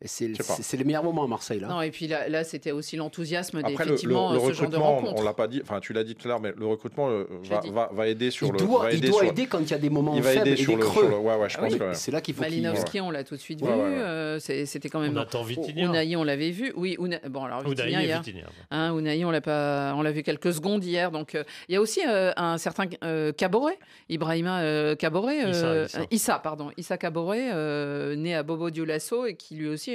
[0.02, 1.58] Et c'est les meilleurs moments à Marseille.
[1.58, 1.68] Là.
[1.68, 4.68] Non, et puis là, là c'était aussi l'enthousiasme Après, le, le- d'effectivement le ce genre
[4.68, 5.22] de recrutement, rencontre.
[5.22, 7.24] on l'a pas dit, enfin tu l'as dit tout à l'heure, mais le recrutement euh,
[7.44, 8.58] va, va, va aider sur il le.
[8.58, 10.48] doit, va il doit sur- aider quand il y a des moments il va faibles
[10.48, 11.00] aider et sur des le, creux.
[11.02, 11.78] sur le- Ouais, ouais, je Ah pense oui.
[11.94, 12.62] C'est là qu'il faut qu'il.
[12.62, 13.74] Malinowski, on l'a tout de suite Ouais, vu.
[13.74, 13.98] ouais, ouais.
[14.02, 15.16] euh, C'était quand même.
[15.16, 15.86] On attend Vitinha.
[15.86, 16.74] Unai, on l'avait vu.
[16.76, 16.98] Oui,
[17.30, 18.22] bon alors Vitinha, hier.
[18.70, 21.10] Hein, Unai, on l'a pas, on l'a vu quelques secondes hier.
[21.10, 22.84] Donc euh, il y a aussi euh, un certain
[23.32, 23.78] Caboret,
[24.10, 25.38] Ibrahima Caboret,
[26.10, 29.85] Issa, pardon, Issa Caboret, né à Bobo Dioulasso et qui lui aussi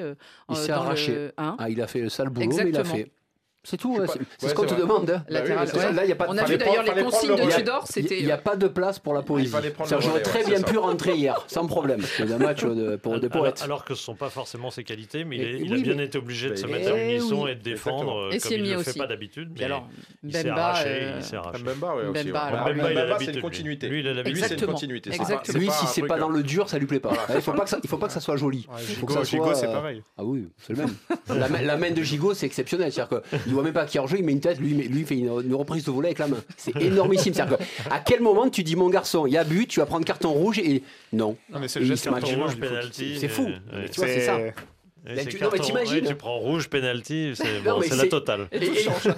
[0.00, 0.14] euh,
[0.48, 1.14] Il euh, s'est dans arraché.
[1.14, 1.32] le.
[1.36, 1.56] hein?
[1.58, 3.12] Ah, il a fait le sale boulot, mais il a fait.
[3.66, 4.80] C'est tout, ouais, c'est Ouais, ce qu'on te vrai.
[4.82, 5.08] demande.
[5.10, 5.24] hein.
[5.30, 5.92] Ça, ouais.
[5.94, 7.50] Là, il y a pas de- On a vu d'ailleurs les consignes de.
[7.50, 9.54] Tudor, Il n'y a pas de place pour la poésie.
[10.00, 12.02] J'aurais très bien pu rentrer hier, sans problème.
[12.02, 13.62] C'est un match de, pour des Alors, poètes.
[13.62, 15.80] alors que ce ne sont pas forcément ses qualités, mais il, Et- est- il oui,
[15.80, 17.52] a bien mais- été obligé de se Eh mettre à l'unisson oui.
[17.52, 19.50] et de défendre euh, Et comme il ne le fait pas d'habitude.
[19.58, 19.88] Mais alors,
[20.22, 20.88] il s'est Bemba, arraché.
[20.90, 21.62] euh, il s'est arraché.
[21.62, 22.10] Mbemba, ouais, aussi.
[22.22, 22.48] Mbemba, ouais.
[22.52, 23.40] alors, Mbemba, Mbemba, il a c'est une lui.
[23.42, 23.88] continuité.
[23.88, 24.36] Lui, il a Lui, l'habitude.
[24.36, 24.72] c'est une Exactement.
[24.72, 25.10] continuité.
[25.58, 27.12] Lui, si c'est pas euh, dans le dur, ça lui plaît pas.
[27.34, 28.66] Il faut pas que ça, il faut pas que ça soit joli.
[29.06, 30.02] Que Gigot, c'est euh, pareil.
[30.18, 30.94] Ah oui, c'est le même.
[31.64, 32.92] la, main- de Gigot, c'est exceptionnel.
[32.92, 34.74] C'est-à-dire qu'il ne voit même pas qui est en jeu, il met une tête, lui,
[34.74, 36.42] lui fait une, une reprise de volet avec la main.
[36.56, 37.34] C'est énormissime.
[37.34, 39.86] C'est-à-dire que, à quel moment tu dis, mon garçon, il y a but, tu vas
[39.86, 41.36] prendre carton rouge et non.
[41.52, 42.56] Non, mais c'est le geste carton rouge.
[42.92, 43.44] C'est fou.
[43.44, 43.88] ouais.
[43.90, 44.38] tu vois, c'est ça.
[45.06, 47.74] Et Là, c'est tu- non, mais carton- t'imagines ouais, Tu prends rouge, penalty, c'est Non,
[47.74, 48.48] bon, mais c'est la totale.
[48.52, 48.70] Et, et-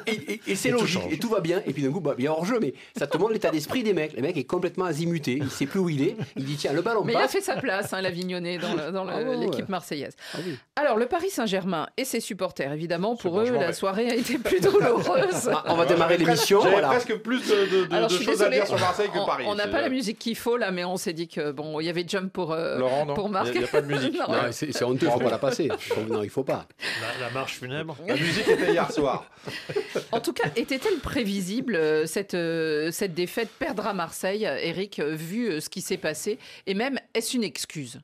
[0.07, 1.63] et- et- et c'est tout logique, et tout va bien.
[1.65, 3.85] Et puis d'un coup, bah, il y a hors-jeu, mais ça te montre l'état d'esprit
[3.85, 4.13] des mecs.
[4.15, 6.17] Le mec est complètement azimuté, il sait plus où il est.
[6.37, 7.33] Il dit tiens, le ballon Mais il a passe.
[7.33, 10.17] fait sa place, hein, l'Avignonnais, dans le- dans le- Ah l'équipe marseillaise.
[10.35, 10.57] Ah oui.
[10.75, 14.61] Alors, le Paris Saint-Germain et ses supporters, évidemment, pour eux, la soirée a été plus
[14.61, 15.51] douloureuse.
[15.53, 16.61] Ah, on va démarrer l'émission.
[16.61, 16.89] J'avais Voilà.
[16.89, 19.19] presque plus de, de- de- Alors, de je suis choses à dire sur Marseille que
[19.19, 19.45] on- Paris.
[19.47, 21.87] On n'a pas la musique qu'il faut là, mais on s'est dit que bon, il
[21.87, 22.53] y avait jump pour.
[22.53, 23.55] euh, Laurent, non pour Il Marc.
[23.55, 24.17] n'y a, pas de musique.
[24.51, 25.69] C'est honteux, faut pas la passer.
[26.09, 26.67] Non, il faut pas.
[27.01, 27.97] La, la marche funèbre.
[28.07, 29.31] La musique était hier soir.
[30.13, 35.15] En tout cas, était-elle prévisible euh, cette, euh, cette défaite perdre à Marseille, Eric, euh,
[35.15, 38.01] vu ce qui s'est passé Et même, est-ce une excuse?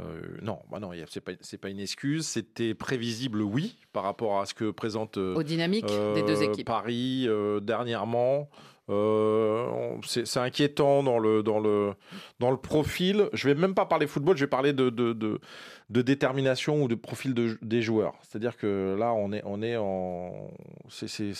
[0.00, 2.26] Euh, non, bah non, c'est pas, c'est pas une excuse.
[2.26, 6.66] C'était prévisible, oui, par rapport à ce que présente euh, aux dynamiques des deux équipes
[6.66, 8.48] Paris euh, dernièrement.
[8.90, 11.94] Euh, c'est inquiétant dans le, dans, le,
[12.40, 13.28] dans le profil.
[13.32, 16.94] Je vais même pas parler football, je vais parler de, de, de, détermination ou de
[16.94, 18.14] profil de, des joueurs.
[18.22, 20.50] C'est-à-dire que là, on est, on est en.
[20.88, 21.32] c'est-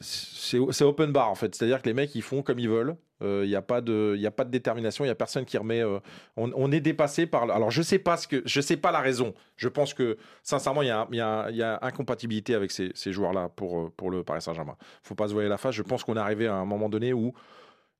[0.00, 2.96] c'est- open bar en fait, c'est-à-dire que les mecs ils font comme ils veulent.
[3.20, 5.58] Il n'y a pas de, il a pas de détermination, il y a personne qui
[5.58, 5.82] remet.
[5.82, 5.98] euh,
[6.36, 7.50] on, est dépassé par.
[7.50, 9.34] Alors je sais pas ce que, je sais pas la raison.
[9.56, 12.92] Je pense que sincèrement il y a, il y il y a incompatibilité avec ces,
[12.94, 14.76] ces joueurs-là pour euh, pour le Paris Saint-Germain.
[15.02, 15.74] Faut pas se voiler la face.
[15.74, 17.32] Je pense qu'on est arrivé à un moment donné où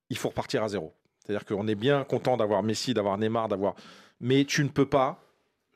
[0.08, 0.94] il faut repartir à zéro.
[1.18, 3.74] C'est-à-dire qu'on est bien content d'avoir Messi, d'avoir Neymar, d'avoir,
[4.20, 5.20] mais tu ne peux pas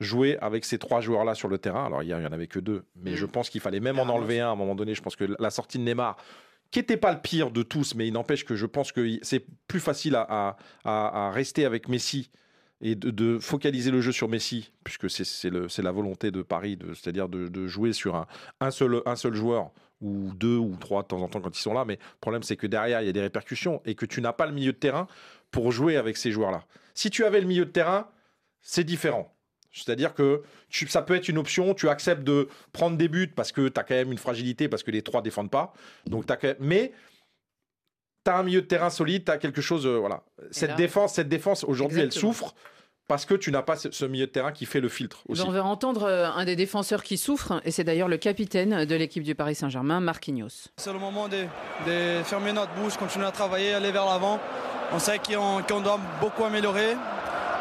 [0.02, 1.86] jouer avec ces trois joueurs-là sur le terrain.
[1.86, 4.02] Alors hier, il n'y en avait que deux, mais je pense qu'il fallait même en
[4.08, 4.94] enlever un à un moment donné.
[4.94, 6.16] Je pense que la sortie de Neymar,
[6.70, 9.44] qui n'était pas le pire de tous, mais il n'empêche que je pense que c'est
[9.68, 12.30] plus facile à, à- à- à rester avec Messi
[12.80, 16.94] et de, de focaliser le jeu sur Messi, puisque c'est- la volonté de Paris, de-
[16.94, 18.26] c'est-à-dire de, de jouer sur un,
[18.60, 21.60] un, seul, un seul joueur ou deux ou trois de temps en temps quand ils
[21.60, 21.84] sont là.
[21.84, 24.32] Mais le problème, c'est que derrière, il y a des répercussions et que tu n'as
[24.32, 25.06] pas le milieu de terrain
[25.52, 26.64] pour jouer avec ces joueurs-là.
[26.94, 28.08] Si tu avais le milieu de terrain,
[28.62, 29.32] c'est différent.
[29.72, 33.52] C'est-à-dire que tu- ça peut être une option, tu acceptes de prendre des buts parce
[33.52, 35.72] que tu as quand même une fragilité, parce que les trois défendent pas.
[36.06, 36.92] Donc quand même- Mais
[38.24, 39.86] tu as un milieu de terrain solide, tu as quelque chose.
[39.86, 40.22] euh, voilà.
[40.50, 42.54] Cette là- défense, cette défense aujourd'hui, elle souffre
[43.08, 45.42] parce que tu n'as pas ce, milieu de terrain qui fait le filtre aussi.
[45.42, 48.94] On va entendre euh, un des défenseurs qui souffre, et c'est d'ailleurs le capitaine de
[48.94, 50.68] l'équipe du Paris Saint-Germain, Marquinhos.
[50.76, 51.44] C'est le moment de,
[51.86, 54.38] de fermer notre bouche, continuer à travailler, aller vers l'avant.
[54.92, 56.94] On sait qu'on qu'on doit beaucoup améliorer.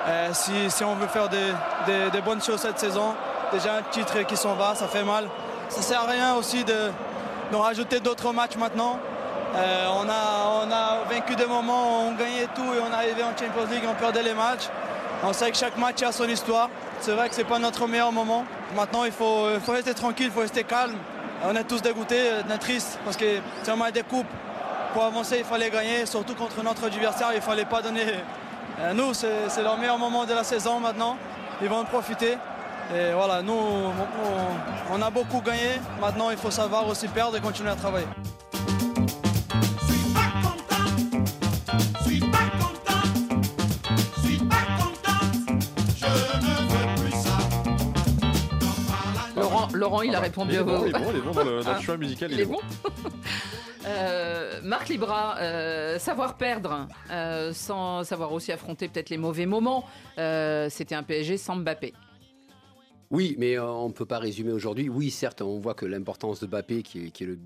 [0.08, 3.14] Euh, si, on veut faire des, bonnes choses cette saison,
[3.52, 5.26] déjà un titre qui s'en va, ça fait mal.
[5.70, 6.92] Ça sert à rien aussi de,
[7.52, 9.00] de rajouter d'autres matchs maintenant.
[9.56, 13.32] Euh, on, a, on a vaincu des moments, on gagnait tout et on arrivait en
[13.32, 14.70] Champions League, on perdait les matchs.
[15.24, 16.70] On sait que chaque match a son histoire.
[17.00, 18.46] C'est vrai que c'est pas notre meilleur moment.
[18.76, 20.96] Maintenant, il faut, faut rester tranquille, il faut rester calme.
[21.44, 23.26] On est tous dégoûtés, on est tristes parce que
[23.62, 24.28] c'est un match des coupes.
[24.94, 28.06] Pour avancer, il fallait gagner, surtout contre notre adversaire, il fallait pas donner.
[28.82, 31.18] Euh, nous, c'est leur meilleur moment de la saison maintenant.
[31.62, 32.38] Ils vont en profiter.
[32.94, 33.54] Et voilà, nous,
[34.92, 35.80] on, a beaucoup gagné.
[36.00, 38.08] Maintenant, il faut savoir aussi perdre et continuer à travailler.
[49.36, 50.86] Laurent, Laurent, il a répondu Il est à bon, vos.
[50.86, 52.32] il est bon, il est bon dans le, dans le Ah, choix musical.
[52.32, 52.60] Il est bon
[53.92, 59.86] Euh, Marc Libra, euh, savoir perdre euh, sans savoir aussi affronter peut-être les mauvais moments,
[60.18, 61.94] euh, c'était un PSG sans Mbappé.
[63.10, 64.88] Oui, mais on ne peut pas résumer aujourd'hui.
[64.88, 67.40] Oui, certes, on voit que l'importance de Mbappé, qui est, qui est le,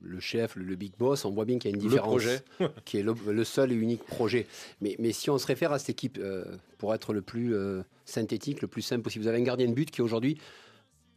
[0.00, 2.08] le chef, le, le big boss, on voit bien qu'il y a une Le différence.
[2.08, 2.40] projet.
[2.84, 4.46] qui est le, le seul et unique projet.
[4.80, 6.44] Mais, mais si on se réfère à cette équipe, euh,
[6.78, 9.72] pour être le plus euh, synthétique, le plus simple possible, vous avez un gardien de
[9.74, 10.38] but qui aujourd'hui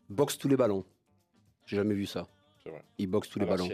[0.09, 0.83] boxe tous les ballons.
[1.67, 2.27] J'ai jamais vu ça.
[2.97, 3.69] Il boxe tous les ballons.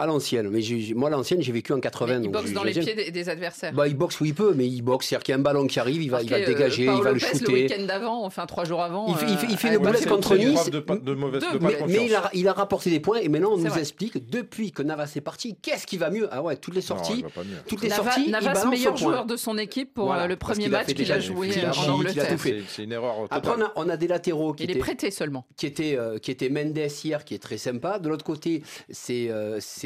[0.00, 0.48] À l'ancienne.
[0.48, 2.20] Mais j'ai- moi, l'ancienne, j'ai vécu en 80.
[2.24, 3.72] il boxe dans les pieds des, des adversaires.
[3.74, 5.06] Bah, il boxe où il peut, mais il boxe.
[5.08, 6.84] C'est-à-dire qu'il y a un ballon qui arrive, il va, il va le euh, dégager,
[6.84, 7.52] il va le Lopez, Le shooter.
[7.52, 9.06] week-end d'avant, enfin trois jours avant.
[9.08, 10.70] Il fait- il fait- il fait euh, une boulette contre Nice.
[10.70, 13.50] de, pas- de mauvaise, de Mais, il, a, il a rapporté des points et maintenant
[13.52, 13.80] on C'est nous vrai.
[13.80, 16.28] explique depuis que Navas est parti, qu'est-ce qui va mieux?
[16.32, 17.22] Ah ouais, toutes les sorties,
[17.68, 20.36] toutes les Navas, sorties, il Navas, meilleur joueur de son équipe pour Voilà, euh, le
[20.36, 22.38] premier match qu'il a joué en tout Angleterre.
[22.40, 22.62] fait.
[22.68, 25.44] C'est une erreur Après, on a, des latéraux qui Il est étaient, prêté seulement.
[25.58, 27.98] qui était, qui était Mendes hier, qui est très sympa.
[27.98, 29.30] De l'autre côté, c'est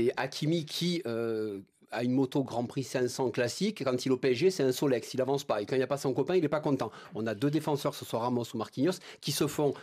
[0.07, 3.83] c'est Hakimi qui euh, a une moto Grand Prix 500 classique.
[3.85, 5.63] Quand il est au PSG, c'est un Solex, il avance pas.
[5.63, 6.91] Et quand il n'y a pas son copain, il n'est pas content.
[7.15, 9.75] On a deux défenseurs, ce soit Ramos ou Marquinhos, qui se font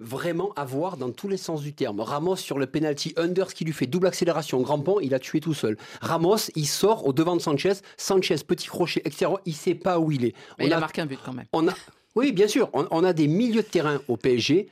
[0.00, 1.98] vraiment avoir dans tous les sens du terme.
[2.00, 5.18] Ramos sur le penalty under, ce qui lui fait double accélération, grand pont, il a
[5.18, 5.76] tué tout seul.
[6.00, 7.72] Ramos, il sort au devant de Sanchez.
[7.96, 10.34] Sanchez, petit crochet extérieur, il sait pas où il est.
[10.58, 11.46] Mais On il a a- marqué un but quand même.
[11.52, 11.74] on a,
[12.14, 12.70] oui, bien sûr.
[12.74, 14.68] On, on a des milieux de terrain au PSG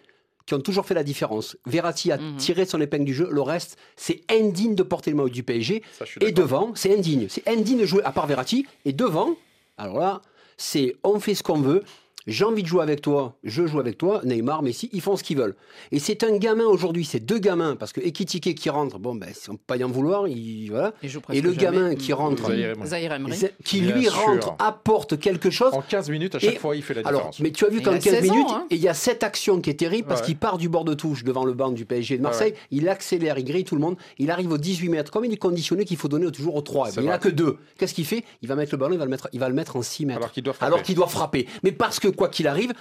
[0.47, 1.57] qui ont toujours fait la différence.
[1.67, 2.37] Verratti a Mhm.
[2.37, 3.29] tiré son épingle du jeu.
[3.31, 5.83] Le reste, c'est indigne de porter le maillot du PSG.
[5.99, 7.27] Ça, Et devant, c'est indigne.
[7.29, 8.65] C'est indigne de jouer, à part Verratti.
[8.85, 9.35] Et devant,
[9.77, 10.23] alors là,
[10.57, 11.83] c'est on fait ce qu'on veut.
[12.27, 14.21] J'ai envie de jouer avec toi, je joue avec toi.
[14.25, 15.55] Neymar, Messi, ils font ce qu'ils veulent.
[15.93, 19.29] Et c'est un gamin aujourd'hui, c'est deux gamins, parce que Ekitike qui rentre, bon, ben,
[19.49, 20.27] on peut pas y en vouloir.
[20.27, 20.93] Il, voilà.
[21.33, 22.89] Et le gamin qui rentre, Zahir Emery.
[22.89, 23.37] Zahir Emery.
[23.37, 24.15] c'est- qui Bien lui sûr.
[24.15, 25.73] rentre, apporte quelque chose.
[25.73, 27.41] En 15 minutes, à chaque Et- fois, il fait la Alors, différence.
[27.41, 28.67] mais tu as vu qu'en a 15 16 ans, minutes, hein.
[28.71, 30.27] et il y a cette action qui est terrible parce Ouais.
[30.27, 33.39] qu'il part du bord de touche devant le banc du PSG de Marseille, il accélère,
[33.39, 35.13] il grille tout le monde, il arrive aux 18 mètres.
[35.13, 37.31] Comme il est conditionné qu'il faut donner toujours aux 3, C'est mais il n'a vrai.
[37.31, 37.59] que 2.
[37.79, 38.25] Qu'est-ce qu'il fait?
[38.43, 40.07] Il va mettre le ballon, il va le mettre, il va le mettre en 6
[40.07, 40.19] mètres.
[40.19, 40.67] Alors qu'il doit frapper.
[40.67, 41.47] Alors qu'il doit frapper.
[41.63, 42.73] Mais parce que quoi qu'il arrive,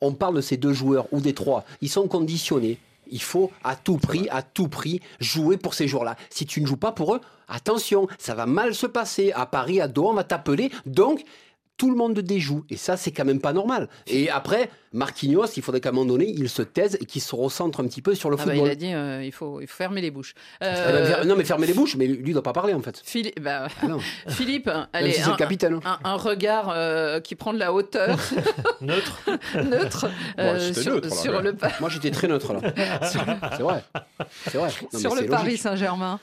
[0.00, 2.78] on parle de ces deux joueurs ou des trois, ils sont conditionnés.
[3.10, 6.16] Il faut à tout prix, à tout prix, jouer pour ces joueurs-là.
[6.30, 9.30] Si tu ne joues pas pour eux, attention, ça va mal se passer.
[9.32, 10.70] À Paris, à Doha, on va t'appeler.
[10.86, 11.22] Donc,
[11.76, 12.64] tout le monde déjoue.
[12.70, 13.88] Et ça, c'est quand même pas normal.
[14.06, 17.34] Et après, Marquinhos, il faudrait qu'à un moment donné, il se taise et qu'il se
[17.34, 18.68] recentre un petit peu sur le Ah bah, football.
[18.68, 20.34] il a dit euh, il, faut, il faut fermer les bouches.
[20.62, 22.80] Euh, ben, fer- non, mais fermez les bouches, mais lui, il doit pas parler en
[22.80, 23.02] fait.
[23.04, 23.86] Philippe, bah, Ah.
[24.28, 25.80] Philippe, allez, si c'est un, le capitaine.
[25.84, 25.98] hein.
[26.04, 28.16] un- un regard euh, qui prend de la hauteur,
[28.80, 29.18] Neutre.
[29.64, 30.06] neutre,
[30.38, 32.60] euh, sur, neutre, là, sur le, Moi, j'étais très neutre là.
[33.10, 33.82] c'est vrai.
[34.92, 35.56] Non, sur le Paris.
[35.56, 36.20] Saint-Germain.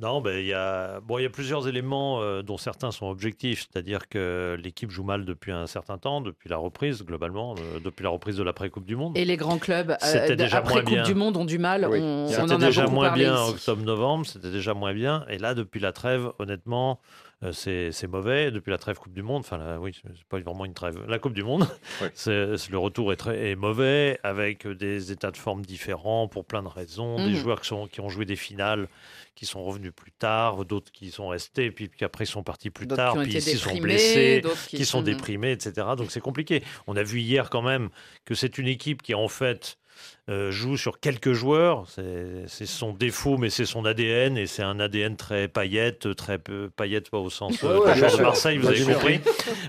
[0.00, 3.06] Non, ben, il y a bon, il y a plusieurs éléments euh, dont certains sont
[3.06, 7.80] objectifs, c'est-à-dire que l'équipe joue mal depuis un certain temps, depuis la reprise globalement, euh,
[7.84, 9.16] depuis la reprise de l'après Coupe du Monde.
[9.16, 11.02] Et les grands clubs, euh, déjà après moins Coupe bien.
[11.04, 11.86] du Monde, ont du mal.
[11.90, 11.98] Oui.
[12.00, 15.24] On, on C'était en a déjà moins bien en octobre-novembre, c'était déjà moins bien.
[15.28, 18.50] Et là, depuis la trêve, honnêtement, euh, c'est c'est mauvais.
[18.50, 21.02] Depuis la trêve Coupe du Monde, enfin, là, oui, c'est pas vraiment une trêve.
[21.08, 21.66] La Coupe du Monde,
[22.02, 22.08] Oui.
[22.26, 26.68] le retour est, très, est mauvais, avec des états de forme différents pour plein de
[26.68, 27.16] raisons.
[27.16, 27.36] Des Mhm.
[27.36, 28.88] joueurs qui, sont, qui ont joué des finales,
[29.34, 32.68] qui sont revenus plus tard, d'autres qui sont restés, puis, puis après ils sont partis
[32.68, 35.86] plus tard, qui puis ici sont blessés qui qui sont sont- déprimés, etc.
[35.96, 36.62] Donc c'est compliqué.
[36.86, 37.88] On a vu hier quand même
[38.26, 39.78] que c'est une équipe qui en fait
[40.30, 41.84] euh, joue sur quelques joueurs.
[42.46, 46.70] C'est son défaut, mais c'est son ADN et c'est un ADN très paillette, très peu
[46.74, 48.22] paillette pas au sens euh, Ouais, ouais, de.
[48.22, 49.20] Marseille, vous Bien avez compris,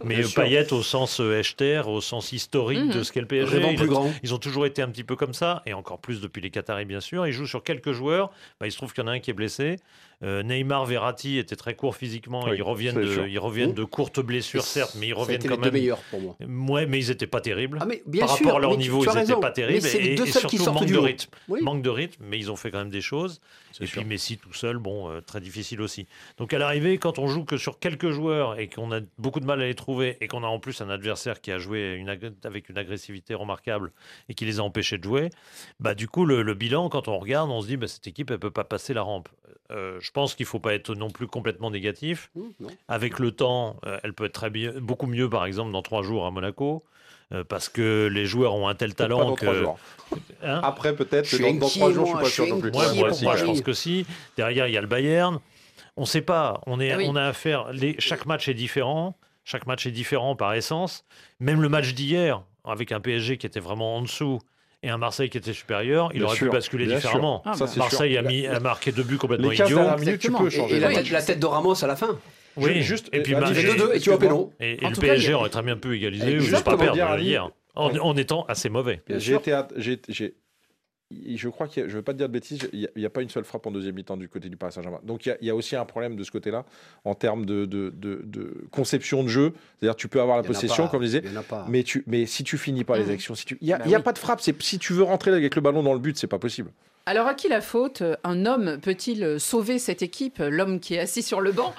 [0.03, 2.91] mais paillette au sens euh, Echter, au sens historique Mhm.
[2.91, 3.75] de ce qu'est le PSG.
[3.75, 4.11] Plus grand.
[4.23, 6.85] ils ont toujours été un petit peu comme ça, et encore plus depuis les Qataris,
[6.85, 7.25] bien sûr.
[7.27, 8.31] Ils jouent sur quelques joueurs.
[8.59, 9.77] Bah, il se trouve qu'il y en a un qui est blessé.
[10.23, 12.43] Euh, Neymar, Verratti étaient très courts physiquement.
[12.45, 13.25] Oui, ils reviennent, de, sûr.
[13.25, 13.73] ils reviennent Mmh.
[13.75, 15.81] de courtes blessures, certes, mais ils Ça a reviennent été quand les deux même.
[15.81, 16.35] meilleurs pour moi.
[16.75, 17.79] Ouais, mais ils n'étaient pas terribles.
[17.81, 19.87] Ah, mais bien Par sûr, rapport à leur niveau, ils n'étaient pas Mais terribles.
[19.87, 21.03] les et, deux et seuls qui sortent manque du de lot.
[21.03, 21.29] rythme.
[21.47, 21.61] Oui.
[21.61, 23.41] Manque de rythme, mais ils ont fait quand même des choses.
[23.79, 24.01] Et sûr.
[24.01, 26.07] puis Messi tout seul, bon, euh, très difficile aussi.
[26.37, 29.45] Donc à l'arrivée, quand on joue que sur quelques joueurs et qu'on a beaucoup de
[29.45, 32.09] mal à les trouver, et qu'on a en plus un adversaire qui a joué une
[32.43, 33.91] avec une agressivité remarquable
[34.29, 35.29] et qui les a empêchés de jouer,
[35.79, 38.29] bah du coup le, le bilan, quand on regarde, on se dit bah, cette équipe
[38.31, 39.29] elle peut pas passer la rampe.
[39.71, 42.29] Euh, je pense qu'il faut pas être non plus complètement négatif.
[42.35, 42.67] Mmh.
[42.89, 46.03] Avec le temps, euh, elle peut être très bien, beaucoup mieux, par exemple, dans trois
[46.03, 46.83] jours à Monaco,
[47.47, 49.45] parce que les joueurs ont un tel Pas talent dans que.
[49.45, 49.79] trois jours.
[50.43, 52.43] Hein Après, peut-être, Je suis dans, dans trois jours, je moi, suis pas je suis
[52.45, 52.69] sûr non plus.
[52.71, 54.05] Ouais, moi, moi, je pense que si.
[54.37, 55.39] Derrière, il y a le Bayern.
[55.97, 56.61] On ne sait pas.
[56.67, 57.05] On, est, oui.
[57.07, 57.71] on a affaire.
[57.73, 59.15] Les, chaque match est différent.
[59.43, 61.03] Chaque match est différent par essence.
[61.39, 64.39] Même le match d'hier, avec un PSG qui était vraiment en dessous
[64.83, 67.41] et un Marseille qui était supérieur, il Bien aurait sûr, pu basculer différemment.
[67.45, 69.77] Ah, Ça, Marseille a, mis, a marqué deux buts complètement Les 15 idiots.
[69.79, 70.73] dernières minutes, tu peux changer.
[70.73, 70.95] Et, et la, Oui.
[70.95, 72.17] tête, la tête de Ramos à la fin.
[72.57, 74.19] Oui, Juste- et puis euh, bah, Adi, Tu fais et- 2-2 et tu vas au
[74.19, 74.53] péno.
[74.59, 77.95] et, et le PSG aurait très bien pu égaliser ou juste pas perdre hier, en,
[77.97, 79.01] en étant assez mauvais.
[79.09, 79.35] J'ai
[81.35, 83.09] je crois qu'il y a, je veux pas te dire de bêtises, il n'y a,
[83.09, 84.99] pas une seule frappe en deuxième mi-temps du côté du Paris Saint-Germain.
[85.03, 86.65] Donc il y, a, aussi un problème de ce côté-là
[87.03, 89.53] en termes de, de, de, conception de jeu.
[89.79, 91.23] C'est-à-dire tu peux avoir la possession, comme je disais,
[91.67, 93.11] mais, tu, mais si tu finis pas les mmh.
[93.11, 94.41] actions, il n'y a, bah a pas de frappe.
[94.41, 96.71] Si tu veux rentrer avec le ballon dans le but, c'est pas possible.
[97.05, 101.23] Alors à qui la faute Un homme peut-il sauver cette équipe L'homme qui est assis
[101.23, 101.73] sur le banc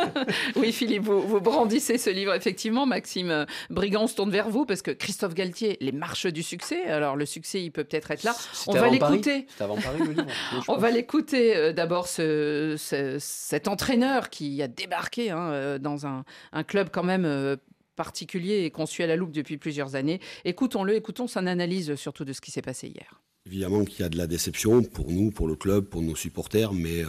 [0.56, 2.84] Oui Philippe, vous, brandissez ce livre effectivement.
[2.84, 6.84] Maxime Brigand se tourne vers vous parce que Christophe Galtier, les marches du succès.
[6.84, 8.34] Alors le succès, il peut peut-être être là.
[8.66, 9.46] On va l'écouter.
[10.68, 12.76] On va l'écouter euh, d'abord ce,
[13.18, 16.24] cet entraîneur qui a débarqué hein, euh, dans un,
[16.66, 17.56] club quand même euh,
[17.96, 20.20] particulier et suit à la loupe depuis plusieurs années.
[20.44, 23.20] Écoutons-le, écoutons son analyse surtout de ce qui s'est passé hier.
[23.50, 26.74] Évidemment qu'il y a de la déception pour nous, pour le club, pour nos supporters,
[26.74, 27.08] mais euh,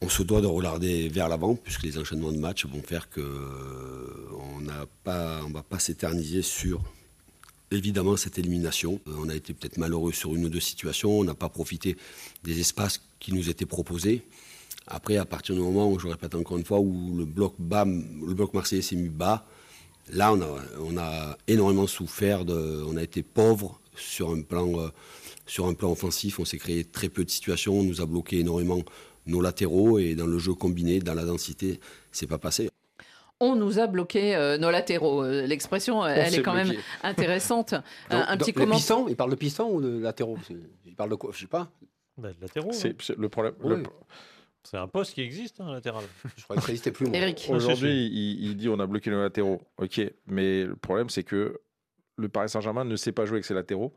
[0.00, 3.20] on se doit de regarder vers l'avant, puisque les enchaînements de matchs vont faire que
[3.20, 6.82] euh, ne va pas s'éterniser sur
[7.70, 8.98] évidemment cette élimination.
[9.06, 11.98] Euh, on a été peut-être malheureux sur une ou deux situations, on n'a pas profité
[12.42, 14.22] des espaces qui nous étaient proposés.
[14.86, 17.84] Après, à partir du moment où je répète encore une fois, où le bloc bas,
[17.84, 19.46] le bloc marseillais s'est mis bas,
[20.10, 24.88] là on a, énormément souffert, on a été pauvre sur un plan, euh,
[25.46, 26.38] sur un plan offensif.
[26.38, 28.82] On s'est créé très peu de situations, on nous a bloqué énormément
[29.26, 31.80] nos latéraux et dans le jeu combiné, dans la densité,
[32.12, 32.70] c'est pas passé.
[33.40, 35.22] On nous a bloqué euh, nos latéraux.
[35.22, 36.72] Euh, l'expression, elle est quand même
[37.04, 37.74] intéressante.
[38.10, 38.74] un petit comment...
[38.74, 40.38] piston, il parle de piston ou de latéraux?
[40.86, 41.30] Il parle de quoi?
[41.32, 41.70] Je sais pas.
[42.16, 42.72] Bah, latéraux.
[42.72, 43.14] C'est hein.
[43.16, 43.54] le problème.
[44.64, 46.04] C'est un poste qui existe, un latéral.
[46.36, 47.06] Je crois qu'il n'existait plus.
[47.48, 49.62] Aujourd'hui, il, il, dit on a bloqué nos latéraux.
[49.78, 51.60] Ok, mais le problème, c'est que
[52.18, 53.94] le Paris Saint-Germain ne sait pas jouer avec ses latéraux.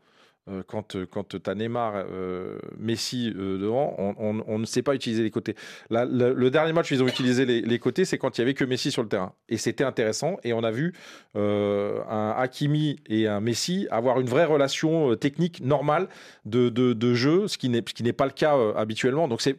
[0.50, 5.22] Euh, quand, euh, quand tu as Neymar, euh, Messi devant, on, ne sait pas utiliser
[5.22, 5.54] les côtés.
[5.90, 8.64] le, dernier match où ils ont utilisé les, côtés, c'est quand il y avait que
[8.64, 9.34] Messi sur le terrain.
[9.48, 10.38] Et c'était intéressant.
[10.42, 10.94] Et on a vu
[11.34, 16.08] un Hakimi et un Messi avoir une vraie relation technique normale
[16.44, 19.28] de, de jeu, ce qui n'est pas le cas habituellement.
[19.28, 19.56] Donc c'est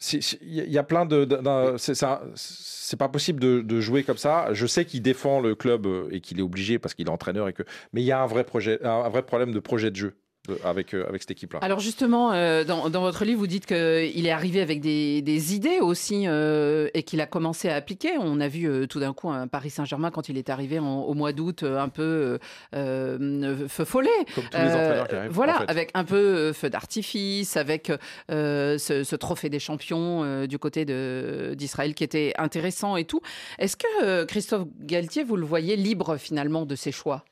[0.00, 1.26] il y a plein de.
[1.76, 4.52] C'est pas possible de, jouer comme ça.
[4.52, 7.48] Je sais qu'il défend le club euh, et qu'il est obligé parce qu'il est entraîneur
[7.48, 7.62] et que.
[7.92, 10.16] Mais il y a un vrai projet, un vrai problème de projet de jeu
[10.64, 11.60] avec, euh, avec cette équipe-là.
[11.62, 15.54] Alors justement, euh, dans, dans, votre livre, vous dites qu'il est arrivé avec des, des
[15.54, 18.12] idées aussi euh, et qu'il a commencé à appliquer.
[18.18, 21.32] On a vu tout d'un coup un Paris Saint-Germain quand il est arrivé au mois
[21.32, 22.38] d'août un peu
[22.72, 24.10] feu follet.
[24.34, 25.32] Comme tous les entraîneurs qui arrivent.
[25.32, 27.92] Voilà, avec un peu feu d'artifice, avec
[28.28, 30.84] ce, ce, trophée des champions du côté
[31.54, 33.20] d'Israël qui était intéressant et tout.
[33.58, 37.24] Est-ce que Christophe Galtier, vous le voyez libre finalement de ses choix?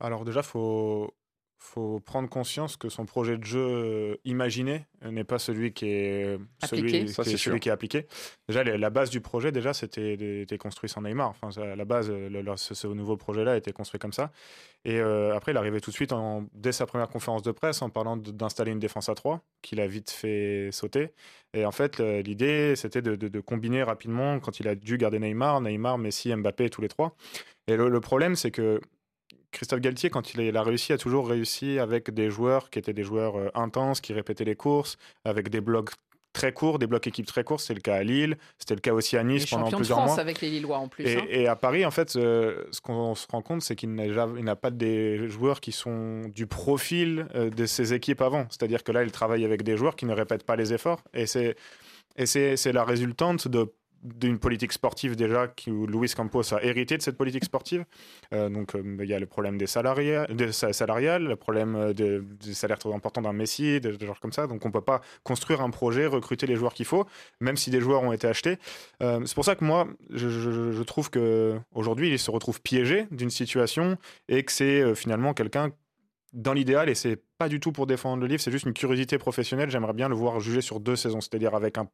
[0.00, 1.14] Alors déjà, faut
[1.58, 6.38] faut prendre conscience que son projet de jeu euh, imaginé n'est pas celui qui est
[6.64, 8.06] celui, qui, est, celui qui est appliqué.
[8.48, 11.30] Déjà, la base du projet, déjà, c'était construit sans Neymar.
[11.30, 12.08] Enfin, la base,
[12.56, 14.32] ce, nouveau projet-là a été construit comme ça.
[14.84, 17.82] Et euh, après, il arrivait tout de suite, en, dès sa première conférence de presse,
[17.82, 21.12] en parlant d'installer une défense à 3, qu'il a vite fait sauter.
[21.54, 25.98] Et en fait, l'idée, c'était de, combiner rapidement, quand il a dû garder Neymar, Neymar,
[25.98, 27.16] Messi, Mbappé, tous les trois.
[27.66, 28.80] Et le problème, c'est que
[29.56, 33.04] Christophe Galtier, quand il a réussi, a toujours réussi avec des joueurs qui étaient des
[33.04, 35.92] joueurs euh, intenses, qui répétaient les courses, avec des blocs
[36.34, 37.62] très courts, des blocs équipes très courts.
[37.62, 40.10] C'était le cas à Lille, c'était le cas aussi à Nice pendant plusieurs de France
[40.10, 40.20] mois.
[40.20, 41.06] avec les Lillois en plus.
[41.06, 41.52] Et, hein.
[41.52, 45.26] à Paris, en fait, euh, ce qu'on se rend compte, c'est qu'il n'a pas des
[45.30, 48.46] joueurs qui sont du profil euh, de ces équipes avant.
[48.50, 51.02] C'est-à-dire que là, il travaille avec des joueurs qui ne répètent pas les efforts.
[51.14, 53.72] Et c'est la résultante de
[54.14, 57.84] d'une politique sportive déjà que Luis Campos a hérité de cette politique sportive.
[58.32, 61.92] Euh, donc euh, il y a le problème des salariés, des salariales, le problème euh,
[61.92, 64.46] des salaires trop importants d'un Messi, des, des, comme ça.
[64.46, 67.06] Donc on peut pas construire un projet, recruter les joueurs qu'il faut,
[67.40, 68.58] même si des joueurs ont été achetés.
[69.00, 73.98] c'est pour ça que moi je, trouve que aujourd'hui il se retrouve piégé d'une situation
[74.28, 75.70] et que c'est finalement quelqu'un
[76.36, 79.16] dans l'idéal, et c'est pas du tout pour défendre le livre, c'est juste une curiosité
[79.16, 79.70] professionnelle.
[79.70, 81.88] J'aimerais bien le voir juger sur deux saisons, c'est-à-dire avec un,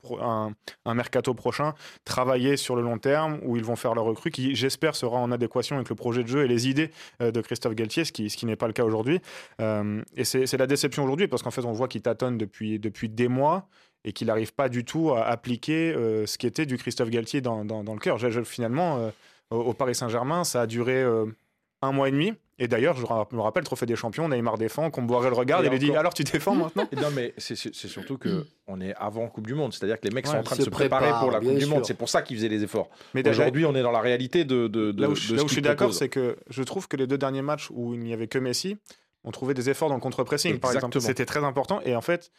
[0.84, 1.74] un, mercato prochain,
[2.04, 5.30] travailler sur le long terme où ils vont faire leur recrue, qui j'espère sera en
[5.30, 6.90] adéquation avec le projet de jeu et les idées
[7.20, 9.20] euh, de Christophe Galtier, ce qui, ce qui n'est pas le cas aujourd'hui.
[9.60, 13.08] Euh, et c'est la déception aujourd'hui parce qu'en fait, on voit qu'il tâtonne depuis, depuis
[13.08, 13.68] des mois
[14.04, 17.40] et qu'il n'arrive pas du tout à appliquer euh, ce qui était du Christophe Galtier
[17.40, 18.18] dans, dans, le cœur.
[18.44, 19.12] Finalement,
[19.50, 21.04] au Paris Saint-Germain, ça a duré
[21.82, 22.32] un mois et demi.
[22.62, 23.02] Et d'ailleurs, je
[23.34, 26.14] me rappelle, Trophée des Champions, Neymar défend, boirait le regard et, il lui dit Alors
[26.14, 29.98] tu défends maintenant Non, mais c'est surtout que on est avant Coupe du Monde, c'est-à-dire
[29.98, 31.84] que les mecs sont en train de se préparer pour la Coupe du Monde.
[31.84, 32.88] C'est pour ça qu'ils faisaient les efforts.
[33.14, 34.68] Mais aujourd'hui, on est dans la réalité de.
[34.68, 37.08] de, là où, je, là où je suis d'accord, c'est que je trouve que les
[37.08, 38.76] deux derniers matchs où il n'y avait que Messi,
[39.24, 41.00] on trouvait des efforts dans le contre-pressing, par exemple.
[41.00, 41.80] C'était très important.
[41.84, 42.30] Et en fait,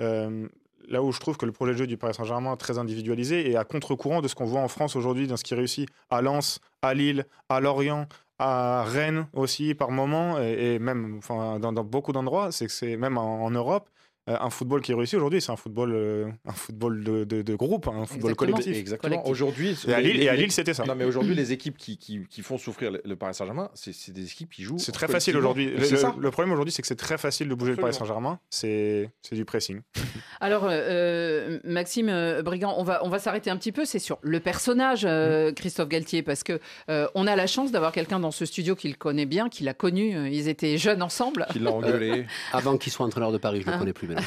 [0.00, 0.48] euh,
[0.88, 3.48] là où je trouve que le projet de jeu du Paris Saint-Germain est très individualisé
[3.48, 6.20] et à contre-courant de ce qu'on voit en France aujourd'hui dans ce qui réussit à
[6.22, 8.06] Lens, à Lille, à Lorient,
[8.38, 13.18] à Rennes aussi par moment, et, même enfin, dans, beaucoup d'endroits, c'est que c'est même
[13.18, 13.88] en, Europe,
[14.40, 17.88] un football qui réussit aujourd'hui, c'est un football, euh, un football de, de- de groupe,
[17.88, 18.52] un football Exactement.
[18.52, 18.76] collectif.
[18.76, 19.26] Exactement.
[19.26, 20.84] Aujourd'hui, Et à Lille, c'était ça.
[20.84, 24.24] Non, mais aujourd'hui, les équipes qui, qui, qui font souffrir le, Paris Saint-Germain, c'est des
[24.24, 24.78] équipes qui jouent.
[24.78, 25.70] C'est très facile aujourd'hui.
[25.76, 27.94] Le, problème aujourd'hui, c'est que c'est très facile de bouger le Paris.
[27.94, 28.38] Saint-Germain.
[28.50, 29.80] C'est c'est du pressing.
[30.40, 33.84] Alors, euh, euh, Maxime euh, Brigand, on va, on va s'arrêter un petit peu.
[33.84, 36.60] C'est sur le personnage, euh, Christophe Galtier, parce que
[36.90, 39.64] euh, on a la chance d'avoir quelqu'un dans ce studio qui le connaît bien, qui
[39.64, 40.16] l'a connu.
[40.16, 41.46] Euh, Ils étaient jeunes ensemble.
[41.50, 42.26] Qui l'a engueulé.
[42.52, 44.17] Avant qu'il soit entraîneur de Paris, je ne le Hein connais plus maintenant.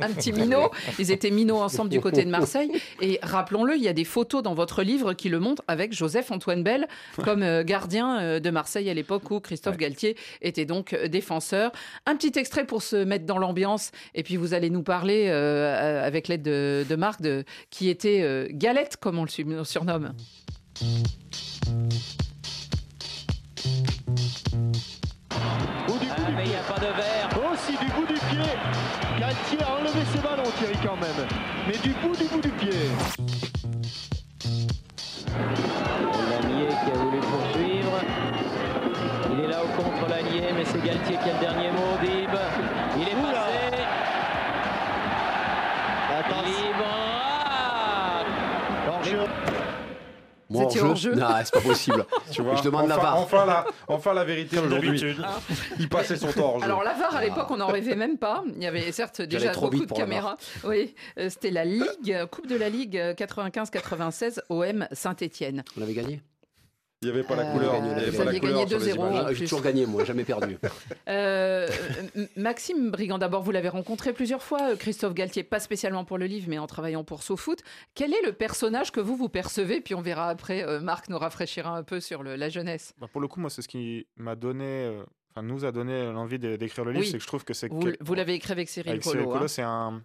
[0.00, 0.70] Un petit minot.
[0.98, 2.70] Ils étaient minots ensemble du côté de Marseille.
[3.00, 6.62] Et rappelons-le, il y a des photos dans votre livre qui le montrent avec Joseph-Antoine
[6.62, 6.88] Bell
[7.22, 11.72] comme euh, gardien euh, de Marseille à l'époque où Christophe Galtier était donc euh, défenseur.
[12.06, 13.90] Un petit extrait pour se mettre dans l'ambiance.
[14.14, 18.20] Et puis vous allez nous parler, euh, avec l'aide de, de Marc, de, qui était
[18.22, 20.12] euh, Galette, comme on le surnomme.
[26.36, 27.30] mais il n'y a pas de verre.
[27.52, 28.83] Aussi du bout du pied.
[29.18, 31.26] Galtier a enlevé ses ballons, Thierry, quand même.
[31.66, 32.90] Mais du bout du bout du pied.
[36.30, 38.00] Lanier qui a voulu poursuivre.
[39.32, 41.96] Il est là au contre Lanier, mais c'est Galtier qui a le dernier mot.
[42.02, 42.30] Dib,
[42.96, 43.74] il est passé.
[46.44, 46.84] Libre.
[50.46, 52.04] Ah Hors jeu Non, c'est pas possible.
[52.30, 53.18] Tu vois, je demande la enfin, VAR.
[53.18, 55.00] enfin la, enfin la vérité aujourd'hui.
[55.00, 55.24] D'habitude.
[55.78, 56.64] Il passait son temps hors jeu.
[56.64, 58.42] Alors la VAR à l'époque on n'en rêvait même pas.
[58.56, 60.36] Il y avait certes déjà trop beaucoup de caméras.
[60.64, 65.62] Oui, euh, c'était la Ligue Coupe de la Ligue euh, 95-96 OM Saint-Étienne.
[65.78, 66.20] On avait gagné?
[67.04, 67.80] Il n'y avait pas la Euh, couleur.
[67.80, 68.96] vous il y avait vous pas la aviez couleur gagné sur les 2-0.
[69.10, 69.24] images.
[69.28, 70.56] Ah, J'ai toujours gagné, moi, jamais perdu.
[71.08, 71.68] Euh,
[72.36, 76.26] Maxime Brigand, d'abord, vous l'avez rencontré plusieurs fois, euh, Christophe Galtier, pas spécialement pour le
[76.26, 77.58] livre, mais en travaillant pour SoFoot.
[77.94, 79.80] Quel est le personnage que vous vous percevez?
[79.80, 82.94] Puis on verra après, euh, Marc nous rafraîchira un peu sur le- la jeunesse.
[83.00, 86.10] Bah, pour le coup, moi, c'est ce qui m'a donné, euh, enfin, nous a donné
[86.10, 87.10] l'envie d'é- d'écrire le livre, Oui.
[87.10, 89.02] c'est que je trouve que c'est Vous, quel- vous l'avez écrit avec Cyril avec.
[89.04, 89.48] Cyril Collot, hein.
[89.48, 90.00] c'est un,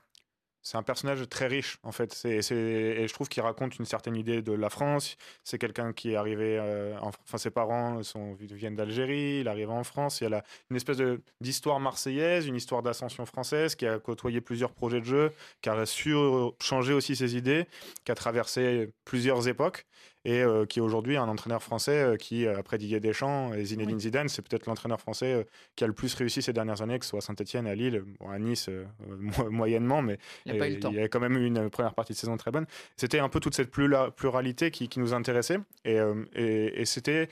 [0.62, 2.14] c'est un personnage très riche en fait.
[2.14, 5.18] C'est, et je trouve qu'il raconte une certaine idée de la France.
[5.44, 9.70] C'est quelqu'un qui est arrivé, euh, en- enfin ses parents sont, viennent d'Algérie, il arrive
[9.72, 10.22] en France.
[10.22, 10.98] Il y a une espèce
[11.42, 15.32] d'histoire marseillaise, une histoire d'ascension française, qui a côtoyé plusieurs projets de jeu,
[15.62, 17.66] qui a su euh, changer aussi ses idées,
[18.04, 19.86] qui a traversé plusieurs époques
[20.30, 23.64] et euh, qui est aujourd'hui un entraîneur français euh, qui, euh, après Didier Deschamps et
[23.66, 25.44] Zinedine Zidane, c'est peut-être l'entraîneur français euh,
[25.76, 28.04] qui a le plus réussi ces dernières années, que ce soit à Saint-Etienne, à Lille,
[28.20, 28.70] bon, à Nice
[29.08, 30.20] mo- moyennement, mais
[30.92, 32.66] Il y avait quand même eu une première partie de saison très bonne.
[32.98, 35.98] C'était un peu toute cette plura- pluralité qui, qui nous intéressait et,
[36.36, 37.30] et- et c'était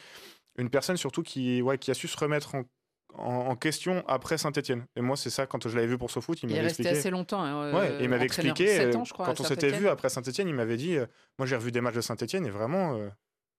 [0.58, 2.64] une personne surtout qui, ouais, qui a su se remettre en,
[3.14, 4.86] en- question après Saint-Etienne.
[4.96, 6.68] Et moi, c'est ça, quand je l'avais vu pour ce foot, il Il est m'avait
[6.68, 7.00] resté expliqué.
[7.00, 7.42] assez longtemps.
[7.44, 9.88] hein, Ouais, euh, et il m'avait expliqué, euh, ans, je crois, quand on s'était vu
[9.88, 11.06] après Saint-Etienne, il m'avait dit, euh,
[11.40, 13.10] moi j'ai revu des matchs de Saint-Etienne et vraiment, euh,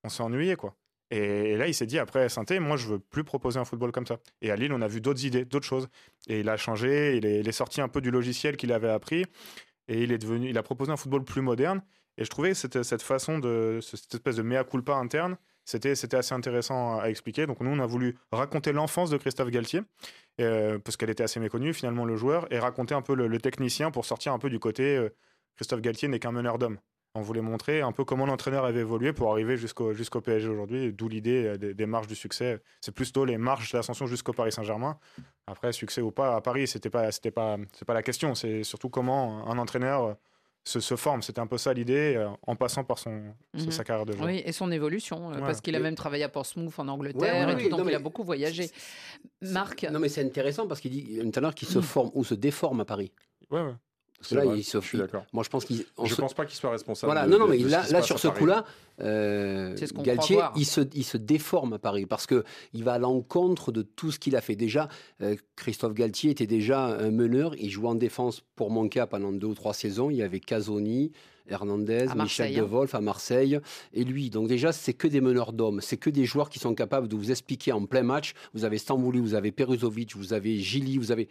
[0.04, 0.74] on s'est ennuyé quoi.
[1.10, 3.90] Et, et là, il s'est dit, après saint moi je veux plus proposer un football
[3.92, 4.18] comme ça.
[4.42, 5.88] Et à Lille, on a vu d'autres idées, d'autres choses.
[6.28, 8.90] Et il a changé, il est, il est sorti un peu du logiciel qu'il avait
[8.90, 9.24] appris
[9.88, 11.82] et il est devenu, il a proposé un football plus moderne.
[12.18, 15.36] Et je trouvais cette, cette façon de, cette espèce de mea culpa interne,
[15.68, 17.46] c'était, assez intéressant à, expliquer.
[17.46, 19.82] Donc nous, on a voulu raconter l'enfance de Christophe Galtier,
[20.40, 23.90] euh, parce qu'elle était assez méconnue finalement le joueur, et raconter un peu le, technicien
[23.90, 25.10] pour sortir un peu du côté euh,
[25.56, 26.78] Christophe Galtier n'est qu'un meneur d'hommes.
[27.14, 31.08] On voulait montrer un peu comment l'entraîneur avait évolué pour arriver jusqu'au PSG aujourd'hui, d'où
[31.08, 32.62] l'idée euh, des, marches du succès.
[32.80, 34.98] C'est plutôt les marches d'ascension jusqu'au Paris Saint-Germain.
[35.46, 38.34] Après, succès ou pas à Paris, c'était pas pas pas la question.
[38.34, 40.16] C'est surtout comment un entraîneur
[40.64, 41.22] se, se forme.
[41.22, 43.70] C'était un peu ça l'idée, euh, en passant par son Mhm.
[43.70, 44.26] sa carrière de joueur.
[44.26, 45.40] Oui, et son évolution, euh, Ouais.
[45.40, 47.86] parce qu'il a Et- même travaillé à Portsmouth en Angleterre, Ouais, ouais, et tout, donc
[47.88, 48.70] il a beaucoup voyagé.
[49.42, 52.34] Marc, Non, mais c'est intéressant parce qu'il dit un entraîneur qui se forme ou se
[52.34, 53.12] déforme à Paris.
[53.50, 53.74] Ouais, ouais.
[54.18, 54.80] Parce que C'est là, vrai, il se.
[54.80, 55.24] je suis d'accord.
[55.32, 55.84] Moi, je pense qu'il.
[56.04, 57.12] Je se- pense pas qu'il soit responsable.
[57.12, 58.64] Voilà, de- non, non, mais là, sur ce coup-là,
[59.00, 62.42] euh, ce Galtier, il se, il se déforme à Paris parce que
[62.72, 64.56] il va à l'encontre de tout ce qu'il a fait.
[64.56, 64.88] Déjà,
[65.22, 67.54] euh, Christophe Galtier était déjà un meneur.
[67.56, 70.10] Il jouait en défense pour mon cas pendant deux ou trois saisons.
[70.10, 71.12] Il y avait Casoni,
[71.46, 72.64] Hernandez, Michel De hein.
[72.64, 73.60] Wolf à Marseille
[73.94, 74.30] et lui.
[74.30, 75.80] Donc déjà, c'est que des meneurs d'hommes.
[75.80, 78.34] C'est que des joueurs qui sont capables de vous expliquer en plein match.
[78.52, 81.28] Vous avez Stambouli, vous avez Peruzovic, vous avez Gili, vous avez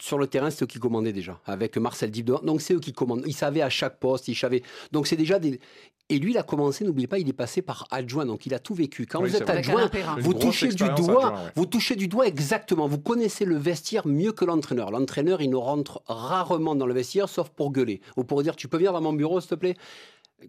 [0.00, 2.30] sur le terrain, c'est eux qui commandaient déjà, avec Marcel Dib.
[2.42, 3.24] Donc c'est eux qui commandent.
[3.26, 4.62] Ils savaient à chaque poste, ils savaient.
[4.90, 5.60] Donc c'est déjà des.
[6.08, 8.58] Et lui, il a commencé, n'oubliez pas, il est passé par adjoint, donc il a
[8.58, 9.06] tout vécu.
[9.06, 11.50] Quand Oui, vous êtes adjoint, vous touchez du doigt, adjoint, ouais.
[11.54, 12.86] vous touchez du doigt exactement.
[12.86, 14.90] Vous connaissez le vestiaire mieux que l'entraîneur.
[14.90, 18.68] L'entraîneur, il ne rentre rarement dans le vestiaire, sauf pour gueuler ou pour dire, tu
[18.68, 19.76] peux venir dans mon bureau, s'il te plaît?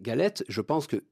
[0.00, 1.02] Galette, je pense que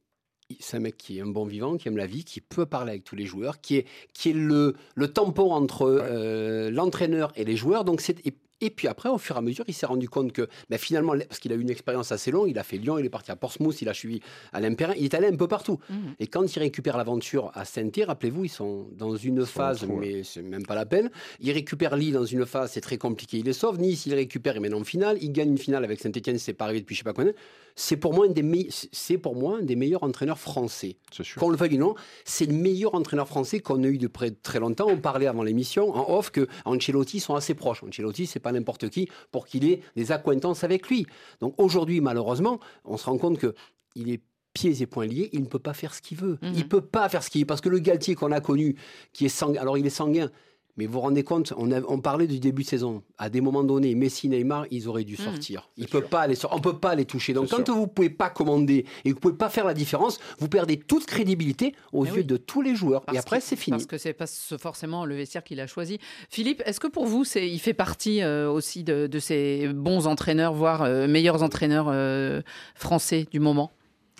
[0.61, 2.91] c'est un mec qui est un bon vivant, qui aime la vie, qui peut parler
[2.93, 7.45] avec tous les joueurs, qui est, qui est le, le tampon entre euh, l'entraîneur et
[7.45, 7.85] les joueurs.
[7.85, 10.33] Donc c'est, et, Et puis après, au fur et à mesure, il s'est rendu compte
[10.33, 12.97] que ben, finalement, parce qu'il a eu une expérience assez longue, il a fait Lyon,
[12.97, 14.21] il est parti à Portsmouth, il a suivi
[14.53, 15.81] à l'Impérin, il est allé un peu partout.
[15.91, 16.15] Mhm.
[16.21, 20.43] Et quand il récupère l'aventure à Saint-Étienne, rappelez-vous, ils sont dans une phase, mais c'est
[20.43, 21.11] même pas la peine.
[21.41, 23.81] Il récupère Lille dans une phase, c'est très compliqué, il les sauve.
[23.81, 25.19] Nice, il récupère, il mène en finale.
[25.21, 27.33] Il gagne une finale avec Saint-Etienne, c'est pas arrivé depuis je sais pas combien.
[27.75, 30.97] C'est pour moi un des, me- c'est pour moi un des meilleurs entraîneurs français.
[31.41, 31.95] Qu'on le veuille ou non,
[32.25, 34.87] c'est le meilleur entraîneur français qu'on a eu de près de très longtemps.
[34.89, 37.83] On parlait avant l'émission en off que Ancelotti sont assez proches.
[37.83, 41.07] Ancelotti, c'est pas n'importe qui pour qu'il ait des acquaintances avec lui.
[41.41, 43.55] Donc aujourd'hui, malheureusement, on se rend compte que
[43.95, 44.21] il est
[44.55, 46.39] pieds et poings liés, il ne peut pas faire ce qu'il veut.
[46.43, 46.53] Mhm.
[46.55, 48.77] Il peut pas faire ce qu'il veut parce que le Galtier qu'on a connu,
[49.15, 50.31] qui est sanguin, alors il est sanguin.
[50.79, 53.03] Mais vous vous rendez compte, on, a- on parlait du début de saison.
[53.19, 55.25] À des moments donnés, Messi, Neymar, ils auraient dû Mhm.
[55.25, 55.69] sortir.
[56.11, 57.35] Pas les sor- on peut pas les toucher.
[57.35, 60.49] Donc quand vous pouvez pas commander et que vous pouvez pas faire la différence, vous
[60.49, 62.25] perdez toute crédibilité aux Eh yeux oui.
[62.25, 63.03] de tous les joueurs.
[63.05, 63.77] Parce et après, c'est fini.
[63.77, 64.27] Parce que c'est pas
[64.59, 65.99] forcément le vestiaire qu'il a choisi.
[66.31, 70.07] Philippe, est-ce que pour vous, c'est, il fait partie euh, aussi de, de ces bons
[70.07, 72.41] entraîneurs, voire euh, meilleurs entraîneurs euh,
[72.75, 73.71] français du moment?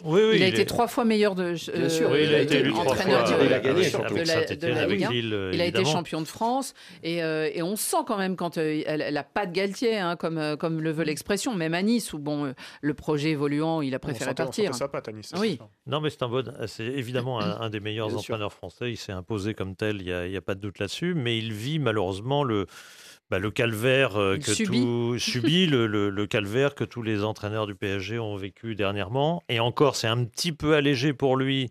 [0.05, 1.55] Oui, oui, Il a il été est- trois fois meilleur de.
[1.77, 3.37] Bien sûr, Oui, il a été élu trois entraîneur fois.
[3.39, 4.15] du- euh, a gagné, surtout.
[4.15, 5.09] de la- de la Ligue
[5.53, 8.83] Il a été champion de France et, euh, et on sent quand même quand euh,
[8.87, 11.83] elle, elle a pas de Galtier, hein, comme, euh, comme le veut l'expression, même à
[11.83, 14.75] Nice où bon, euh, le projet évoluant, il a préféré on partir.
[14.75, 15.59] sa patte à Nice, Oui.
[15.87, 18.35] Non, mais c'est un bon, c'est évidemment un, un des meilleurs Bien sûr.
[18.35, 18.91] entraîneurs français.
[18.91, 21.15] Il s'est imposé comme tel, il n'y a, il y a pas de doute là-dessus.
[21.15, 22.67] Mais il vit malheureusement le,
[23.33, 24.81] bah, le calvaire euh, que subit.
[24.83, 29.43] tout subit le, le- le calvaire que tous les entraîneurs du PSG ont vécu dernièrement.
[29.49, 31.71] Et encore, c'est un petit peu allégé pour lui.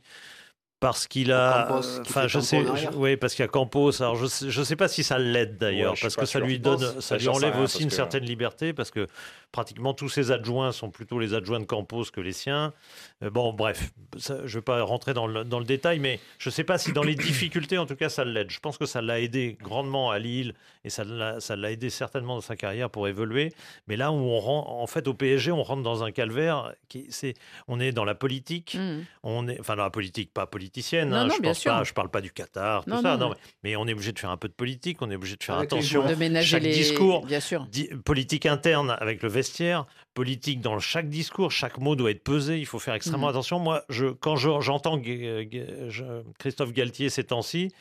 [0.82, 4.01] Parce qu'il a, Campos, euh, enfin, je sais, je- oui, parce qu'il y a Campos.
[4.01, 6.45] Alors, je sais, je sais pas si ça l'aide d'ailleurs, Ouais, parce que ça sûr.
[6.45, 6.99] lui donne, pense.
[7.01, 9.07] ça lui enlève rien, aussi une que- certaine liberté, parce que
[9.51, 12.73] pratiquement tous ses adjoints sont plutôt les adjoints de Campos que les siens.
[13.21, 16.19] Euh, bon, bref, ça, je ne vais pas rentrer dans le, dans le détail, mais
[16.39, 18.49] je ne sais pas si dans les difficultés, en tout cas, ça l'aide.
[18.49, 21.91] Je pense que ça l'a aidé grandement à Lille et ça l'a ça l'a aidé
[21.91, 23.53] certainement dans sa carrière pour évoluer.
[23.88, 26.73] Mais là où on rend, en fait, au PSG, on rentre dans un calvaire.
[26.89, 27.36] Qui, c'est,
[27.67, 29.05] on est dans la politique, Mhm.
[29.23, 31.09] on est, enfin dans la politique, pas politicienne.
[31.09, 31.72] Non, hein, non, je bien pense sûr.
[31.72, 33.17] pas, je parle pas du Qatar, tout Non, ça.
[33.63, 35.55] mais- on est obligé de faire un peu de politique, on est obligé de faire
[35.55, 36.07] Avec attention.
[36.07, 37.65] de ménager chaque les discours, bien sûr.
[37.69, 42.57] Di- politique interne avec le vestiaire, politique dans chaque discours, chaque mot doit être pesé,
[42.59, 43.32] il faut faire extrêmement Mhm.
[43.32, 43.59] attention.
[43.59, 44.97] Moi, je, quand je- j'entends
[45.89, 47.72] je- Christophe Galtier ces temps-ci,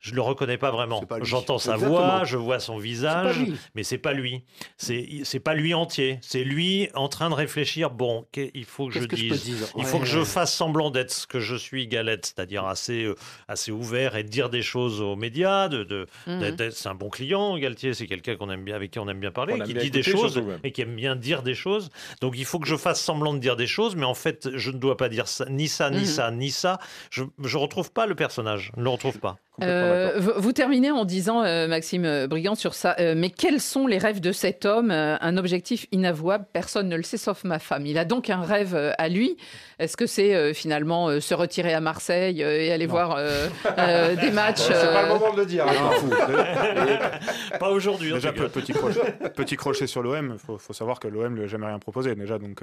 [0.00, 1.02] je le reconnais pas vraiment.
[1.22, 1.98] J'entends sa Exactement.
[2.00, 3.36] voix, je vois son visage,
[3.74, 4.44] mais c'est pas lui.
[4.76, 6.18] C'est c'est pas lui entier.
[6.22, 7.90] C'est lui en train de réfléchir.
[7.90, 9.42] Bon, il faut que je je dise.
[9.44, 12.64] dire Il Ouais, faut que je fasse semblant d'être ce que je suis, Galette, c'est-à-dire
[12.66, 13.14] assez, euh,
[13.48, 15.68] assez ouvert et de dire des choses aux médias.
[15.68, 16.70] De, de- Mhm.
[16.70, 19.30] c'est un bon client, Galtier, c'est quelqu'un qu'on aime bien, avec qui on aime bien
[19.32, 21.90] parler, On qui bien dit des choses et qui aime bien dire des choses.
[22.20, 24.70] Donc il faut que je fasse semblant de dire des choses, mais en fait, je
[24.70, 26.04] ne dois pas dire ça, ni ça, ni Mhm.
[26.04, 26.78] ça, ni ça.
[27.10, 29.36] Je ne retrouve pas le personnage, je ne le retrouve pas.
[29.62, 33.86] Euh, vous, vous terminez en disant, euh, Maxime Brigand, sur ça, euh, mais quels sont
[33.86, 37.58] les rêves de cet homme Euh, Un objectif inavouable, personne ne le sait sauf ma
[37.58, 37.86] femme.
[37.86, 39.36] Il a donc un rêve euh, à lui.
[39.78, 43.48] Est-ce que c'est euh, finalement euh, se retirer à Marseille euh, et aller voir euh,
[43.78, 45.66] euh, des matchs C'est pas le moment de le dire.
[47.58, 48.12] pas aujourd'hui.
[48.12, 49.00] Déjà, petit crochet,
[49.36, 52.14] petit crochet sur l'OM, il faut, faut savoir que l'OM lui a jamais rien proposé
[52.14, 52.38] déjà.
[52.38, 52.60] Donc,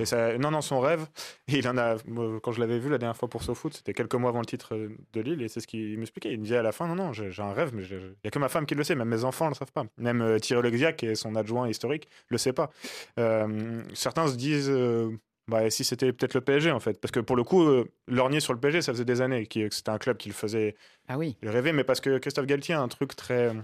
[0.00, 1.06] et ça, non, non, son rêve,
[1.48, 1.96] il en a,
[2.42, 4.74] quand je l'avais vu la dernière fois pour SoFoot, c'était quelques mois avant le titre
[5.12, 6.27] de Lille, et c'est ce qu'il m'expliquait.
[6.32, 8.30] Il me disait à la fin, non, non, j'ai un rêve, mais il n'y a
[8.30, 9.84] que ma femme qui le sait, même mes enfants ne le savent pas.
[9.98, 12.70] Même euh, Thierry Lexiac, qui est son adjoint historique, le sait pas.
[13.18, 14.70] Euh, certains se disent.
[14.70, 15.10] euh,
[15.48, 18.38] bah, si c'était peut-être le PSG en fait, parce que pour le coup, euh, lorgner
[18.38, 20.76] sur le PSG, ça faisait des années que c'était un club qui le faisait
[21.08, 21.38] Ah oui.
[21.42, 23.54] rêver, mais parce que Christophe Galtier a un truc très,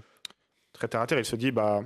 [0.73, 1.19] très terre à terre.
[1.19, 1.83] Il se dit, bah,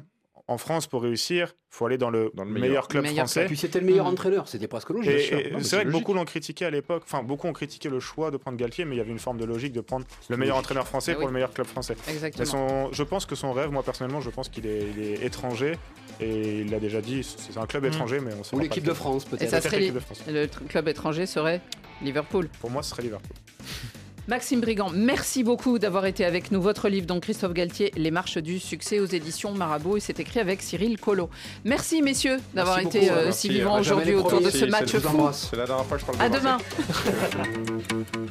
[0.50, 2.88] en France, pour réussir, il faut aller dans le, Dans le meilleur, meilleur.
[2.88, 3.46] club Meilleur Et français.
[3.46, 4.12] puis c'était le meilleur Mhm.
[4.14, 5.12] entraîneur, c'était presque logique.
[5.12, 5.40] Et, bien sûr.
[5.40, 6.02] et Non, mais c'est vrai que logique.
[6.02, 8.96] beaucoup l'ont critiqué à l'époque, enfin beaucoup ont critiqué le choix de prendre Galtier, mais
[8.96, 10.66] il y avait une forme de logique de prendre le meilleur logique.
[10.66, 11.28] entraîneur français Ah pour oui.
[11.28, 11.96] le meilleur club français.
[12.08, 12.46] Mais Exactement.
[12.46, 15.74] son, je pense que son rêve, moi personnellement, je pense qu'il est, étranger
[16.20, 17.88] et il l'a déjà dit, c'est un club Mm.
[17.88, 19.50] étranger, mais on sait Ou l'équipe de France Et peut-être.
[19.52, 20.24] ça Peut-être serait l'équipe li- de France.
[20.28, 21.62] le club étranger serait
[22.02, 22.50] Liverpool.
[22.60, 23.36] Pour moi, ce serait Liverpool.
[24.28, 26.62] Maxime Brigand, merci beaucoup d'avoir été avec nous.
[26.62, 30.40] Votre livre, donc Christophe Galtier, Les marches du succès aux éditions Marabout, et c'est écrit
[30.40, 31.30] avec Cyril Collot.
[31.66, 33.12] Merci messieurs d'avoir été beaucoup.
[33.14, 35.56] euh, si vivants aujourd'hui autour de ce match fou.
[35.56, 36.58] la dernière fois que je parle de À demain.